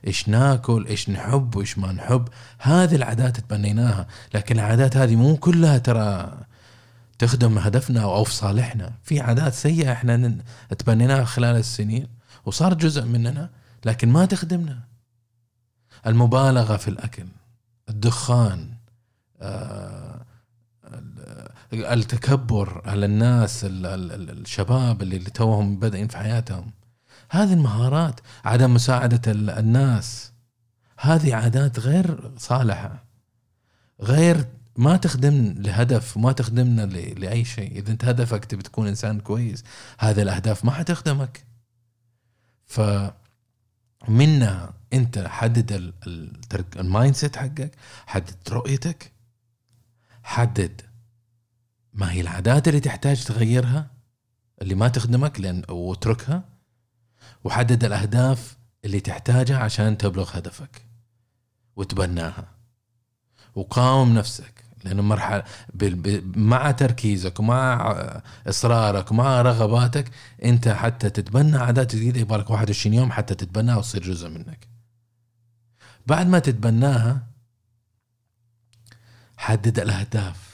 إيش 0.08 0.30
ناكل 0.30 0.86
إيش 0.88 1.10
نحب 1.10 1.56
وإيش 1.56 1.78
ما 1.78 1.92
نحب. 1.92 2.28
هذه 2.60 2.96
العادات 2.96 3.40
تبنيناها 3.40 4.08
لكن 4.34 4.60
العادات 4.60 4.98
هذه 4.98 5.16
مو 5.16 5.38
كلها 5.38 5.78
ترى 5.78 6.38
تخدم 7.20 7.58
هدفنا 7.58 8.04
أو 8.04 8.24
في 8.24 8.34
صالحنا. 8.34 8.94
في 9.04 9.20
عادات 9.20 9.54
سيئة 9.54 9.92
إحنا 9.92 10.38
تبنيناها 10.78 11.24
خلال 11.24 11.56
السنين 11.56 12.08
وصار 12.46 12.74
جزء 12.74 13.06
مننا 13.06 13.50
لكن 13.86 14.10
ما 14.10 14.26
تخدمنا. 14.26 14.80
المبالغة 16.08 16.78
في 16.78 16.88
الأكل 16.88 17.26
الدخان 17.90 18.70
آه، 19.42 20.19
التكبر 21.74 22.82
على 22.86 23.06
الناس 23.06 23.66
ال- 23.66 23.86
ال- 23.86 24.12
ال- 24.12 24.30
الشباب 24.42 25.02
اللي 25.02 25.16
اللي 25.18 25.30
توهم 25.30 25.80
بادئين 25.80 26.08
في 26.08 26.18
حياتهم. 26.18 26.72
هذه 27.30 27.54
المهارات 27.54 28.20
عدم 28.46 28.74
مساعدة 28.74 29.32
ال- 29.32 29.50
الناس. 29.50 30.32
هذه 31.00 31.36
عادات 31.36 31.80
غير 31.80 32.32
صالحة. 32.38 33.04
غير 34.02 34.46
ما 34.78 34.98
تخدم 34.98 35.54
لهدف 35.58 36.18
ما 36.18 36.32
تخدمنا 36.32 36.86
لأي 36.86 37.46
شيء. 37.46 37.72
إذا 37.72 37.92
أنت 37.92 38.06
هدفك 38.06 38.46
تبي 38.46 38.64
تكون 38.64 38.88
إنسان 38.88 39.20
كويس 39.20 39.64
هذه 40.00 40.22
الأهداف 40.22 40.66
ما 40.66 40.72
حتخدمك. 40.72 41.44
ف 42.66 42.82
منها 44.08 44.74
أنت 44.94 45.20
حدد 45.28 45.72
ال- 45.72 45.94
ال- 46.08 46.40
ال 46.80 47.16
mindset 47.16 47.36
حقك 47.36 47.72
حدد 48.08 48.36
رؤيتك 48.50 49.12
حدد 50.24 50.82
ما 52.00 52.12
هي 52.12 52.22
العادات 52.22 52.68
اللي 52.68 52.80
تحتاج 52.80 53.24
تغيرها 53.24 53.88
اللي 54.62 54.76
ما 54.76 54.88
تخدمك 54.88 55.40
لأن 55.40 55.64
واتركها 55.70 56.44
وحدد 57.44 57.84
الأهداف 57.84 58.58
اللي 58.86 59.00
تحتاجها 59.00 59.58
عشان 59.58 59.98
تبلغ 59.98 60.38
هدفك 60.38 60.86
وتبناها 61.76 62.48
وقاوم 63.56 64.14
نفسك 64.14 64.64
بال- 65.74 65.96
ب- 65.96 66.38
مع 66.38 66.72
تركيزك 66.72 67.40
ومع 67.40 67.96
إصرارك 68.48 69.12
ومع 69.12 69.42
رغباتك 69.42 70.12
أنت 70.44 70.68
حتى 70.68 71.10
تتبنى 71.10 71.58
عادات 71.58 71.96
جديدة 71.96 72.20
يبغى 72.20 72.38
لك 72.38 72.50
21 72.50 72.94
يوم 72.94 73.12
حتى 73.12 73.36
تتبناها 73.36 73.78
وتصير 73.78 74.04
جزء 74.04 74.30
منك. 74.30 74.68
بعد 76.08 76.28
ما 76.28 76.40
تتبناها 76.40 77.24
حدد 79.38 79.80
الأهداف. 79.80 80.49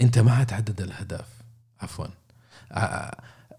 انت 0.00 0.18
ما 0.18 0.34
حتحدد 0.34 0.80
الأهداف. 0.80 1.28
عفوا. 1.80 2.06
ع- 2.70 3.10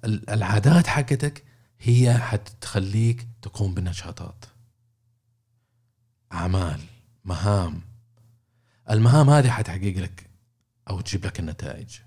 ال- 0.05 0.29
العادات 0.29 0.87
حقتك 0.87 1.43
هي 1.79 2.17
حتخليك 2.17 3.27
تقوم 3.41 3.73
بنشاطات. 3.73 4.45
أعمال 6.33 6.79
مهام. 7.25 7.81
المهام 8.89 9.29
هذه 9.29 9.49
حتحقق 9.49 9.93
لك 9.97 10.29
أو 10.89 11.01
تجيب 11.01 11.25
لك 11.25 11.39
النتائج. 11.39 11.99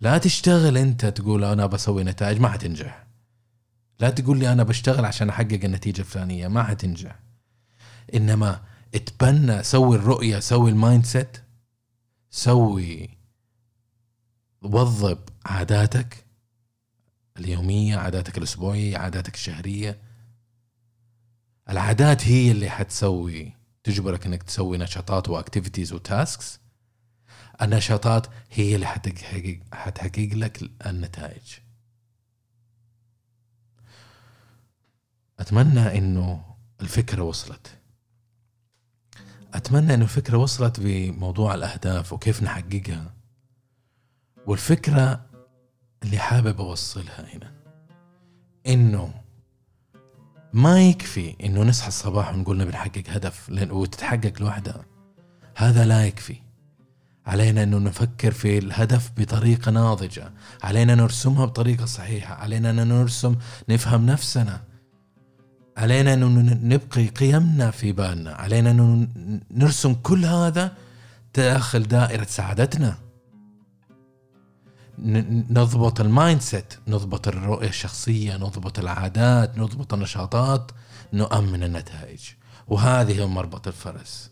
لا 0.00 0.18
تشتغل 0.18 0.76
أنت 0.76 1.06
تقول 1.06 1.44
أنا 1.44 1.66
بسوي 1.66 2.04
نتائج 2.04 2.40
ما 2.40 2.48
حتنجح. 2.48 3.06
لا 4.00 4.10
تقول 4.10 4.38
لي 4.38 4.52
أنا 4.52 4.62
بشتغل 4.62 5.04
عشان 5.04 5.28
أحقق 5.28 5.60
النتيجة 5.64 6.00
الفلانية 6.00 6.48
ما 6.48 6.62
حتنجح. 6.62 7.18
إنما 8.14 8.60
اتبنى 8.94 9.62
سوي 9.62 9.96
الرؤية 9.96 10.38
سوي 10.38 10.70
ال 10.70 11.04
mindset 11.04 11.36
سوي 12.30 13.10
وضبط 14.62 15.18
عاداتك 15.46 16.24
اليومية 17.38 17.96
عاداتك 17.96 18.38
الأسبوعية 18.38 18.98
عاداتك 18.98 19.34
الشهرية. 19.34 20.00
العادات 21.68 22.28
هي 22.28 22.50
اللي 22.50 22.70
حتسوي 22.70 23.52
تجبرك 23.84 24.26
إنك 24.26 24.42
تسوي 24.42 24.78
نشاطات 24.78 25.28
و 25.28 25.34
activities 25.34 25.92
و 25.92 26.03
tasks 26.03 26.60
النشاطات 27.62 28.26
هي 28.50 28.74
اللي 28.74 28.86
حتحقق 28.86 29.60
حتحقق 29.72 30.28
لك 30.32 30.70
النتائج. 30.86 31.54
أتمنى 35.40 35.98
إنه 35.98 36.44
الفكرة 36.80 37.22
وصلت. 37.22 37.79
أتمنى 39.54 39.94
انه 39.94 40.04
الفكرة 40.04 40.36
وصلت 40.38 40.80
بموضوع 40.80 41.54
الأهداف 41.54 42.12
وكيف 42.12 42.42
نحققها. 42.42 43.14
والفكرة 44.46 45.26
اللي 46.02 46.18
حابب 46.18 46.60
أوصلها 46.60 47.34
هنا 47.34 47.52
إنه 48.66 49.14
ما 50.52 50.88
يكفي 50.88 51.36
إنه 51.44 51.62
نصحى 51.62 51.88
الصباح 51.88 52.34
ونقول 52.34 52.58
نبي 52.58 52.70
نحقق 52.70 53.02
هدف 53.08 53.50
وتتحقق 53.50 54.32
لوحدها. 54.40 54.84
هذا 55.56 55.84
لا 55.84 56.06
يكفي. 56.06 56.36
علينا 57.26 57.62
إنه 57.62 57.78
نفكر 57.78 58.32
في 58.32 58.58
الهدف 58.58 59.10
بطريقة 59.16 59.70
ناضجة. 59.70 60.32
علينا 60.62 60.94
نرسمها 60.94 61.44
بطريقة 61.44 61.84
صحيحة. 61.84 62.34
علينا 62.34 62.70
ان 62.70 62.88
نرسم 62.88 63.36
نفهم 63.68 64.06
نفسنا. 64.06 64.69
علينا 65.76 66.14
انه 66.14 66.26
ن- 66.26 66.68
نبقي 66.68 67.06
قيمنا 67.06 67.70
في 67.70 67.92
بالنا. 67.92 68.34
علينا 68.34 68.70
انه 68.70 68.82
ن- 68.84 69.40
نرسم 69.50 69.94
كل 69.94 70.24
هذا 70.24 70.72
داخل 71.34 71.82
دائرة 71.82 72.24
سعادتنا. 72.24 72.96
نضبط 75.50 76.00
ال 76.00 76.40
mindset 76.40 76.74
نضبط 76.88 77.28
الرؤية 77.28 77.68
الشخصية 77.68 78.36
نضبط 78.36 78.78
العادات 78.78 79.58
نضبط 79.58 79.94
النشاطات 79.94 80.70
نؤمن 81.12 81.62
النتائج. 81.62 82.20
وهذه 82.68 83.22
هو 83.22 83.28
مربط 83.28 83.66
الفرس. 83.66 84.30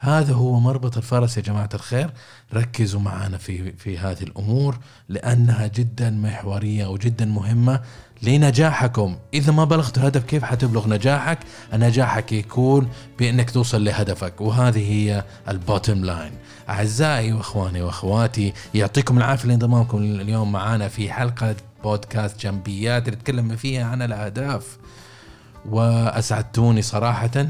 هذا 0.00 0.32
هو 0.32 0.60
مربط 0.60 0.96
الفرس 0.96 1.36
يا 1.36 1.42
جماعة 1.42 1.68
الخير. 1.74 2.10
ركزوا 2.54 3.00
معنا 3.00 3.38
في 3.38 3.72
في 3.72 3.98
هذه 3.98 4.22
الأمور 4.22 4.78
لأنها 5.08 5.66
جدا 5.66 6.10
محورية 6.10 6.86
وجدا 6.86 7.24
مهمة. 7.24 7.80
لنجاحكم. 8.22 9.16
إذا 9.34 9.52
ما 9.52 9.64
بلغت 9.64 9.98
الهدف 9.98 10.24
كيف 10.24 10.44
حتبلغ 10.44 10.88
نجاحك؟ 10.88 11.38
نجاحك 11.72 12.32
يكون 12.32 12.88
بأنك 13.18 13.50
توصل 13.50 13.84
لهدفك 13.84 14.40
وهذه 14.40 14.92
هي 14.92 15.24
البوتم 15.48 16.04
لاين 16.04 16.32
أعزائي 16.68 17.32
وأخواني 17.32 17.82
وأخواتي 17.82 18.52
يعطيكم 18.74 19.18
العافية 19.18 19.48
لانضمامكم 19.48 19.98
اليوم 19.98 20.52
معنا 20.52 20.88
في 20.88 21.12
حلقة 21.12 21.54
بودكاست 21.84 22.40
جنبيات 22.40 23.08
اللي 23.08 23.16
نتكلم 23.16 23.56
فيها 23.56 23.84
عن 23.84 24.02
الأهداف. 24.02 24.78
وأسعدتوني 25.70 26.82
صراحة. 26.82 27.46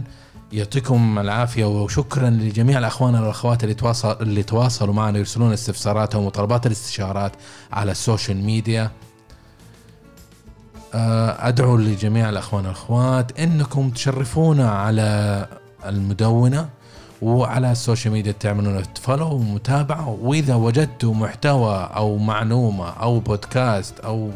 يعطيكم 0.53 1.19
العافية 1.19 1.65
وشكرا 1.65 2.31
لجميع 2.31 2.79
الأخوان 2.79 3.15
والأخوات 3.15 3.65
اللي 3.65 3.75
تواصل 3.75 4.17
اللي 4.21 4.43
تواصلوا 4.43 4.95
معنا 4.95 5.19
يرسلون 5.19 5.53
استفساراتهم 5.53 6.25
وطلبات 6.25 6.67
الاستشارات 6.67 7.33
على 7.73 7.93
ال 7.93 8.00
social 8.00 8.45
media 8.45 8.91
آه، 10.95 11.49
أدعو 11.49 11.77
لجميع 11.77 12.29
الأخوان 12.29 12.65
والأخوات 12.65 13.41
إنكم 13.41 13.91
تشرفونا 13.91 14.71
على 14.71 15.47
المدونة 15.87 16.69
وعلى 17.23 17.73
ال 17.73 17.79
social 17.79 18.15
media 18.15 18.33
تعملون 18.33 18.83
follow 19.03 19.35
ومتابعة. 19.35 20.09
وإذا 20.09 20.55
وجدتوا 20.55 21.15
محتوى 21.15 21.91
أو 21.97 22.17
معلومة 22.17 22.89
أو 22.89 23.21
بودكاست 23.21 24.01
أو 24.01 24.31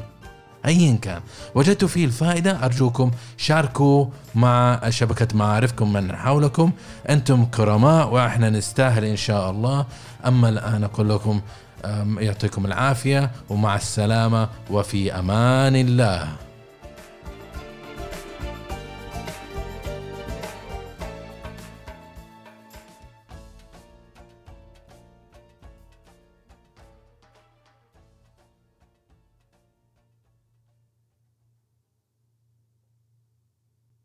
ايا 0.66 0.96
كان 1.02 1.20
وجدتوا 1.54 1.88
فيه 1.88 2.04
الفائدة 2.04 2.64
أرجوكم 2.64 3.10
شاركوا 3.36 4.06
مع 4.34 4.80
شبكة 4.88 5.28
معارفكم 5.36 5.92
من 5.92 6.16
حولكم. 6.16 6.70
أنتم 7.10 7.44
كرماء 7.44 8.08
وإحنا 8.08 8.50
نستاهل 8.50 9.04
إن 9.04 9.16
شاء 9.16 9.50
الله. 9.50 9.86
أما 10.26 10.48
الآن 10.48 10.84
أقول 10.84 11.08
لكم 11.08 11.40
يعطيكم 12.18 12.66
العافية 12.66 13.30
ومع 13.50 13.76
السلامة 13.76 14.48
وفي 14.70 15.18
أمان 15.18 15.76
الله. 15.76 16.28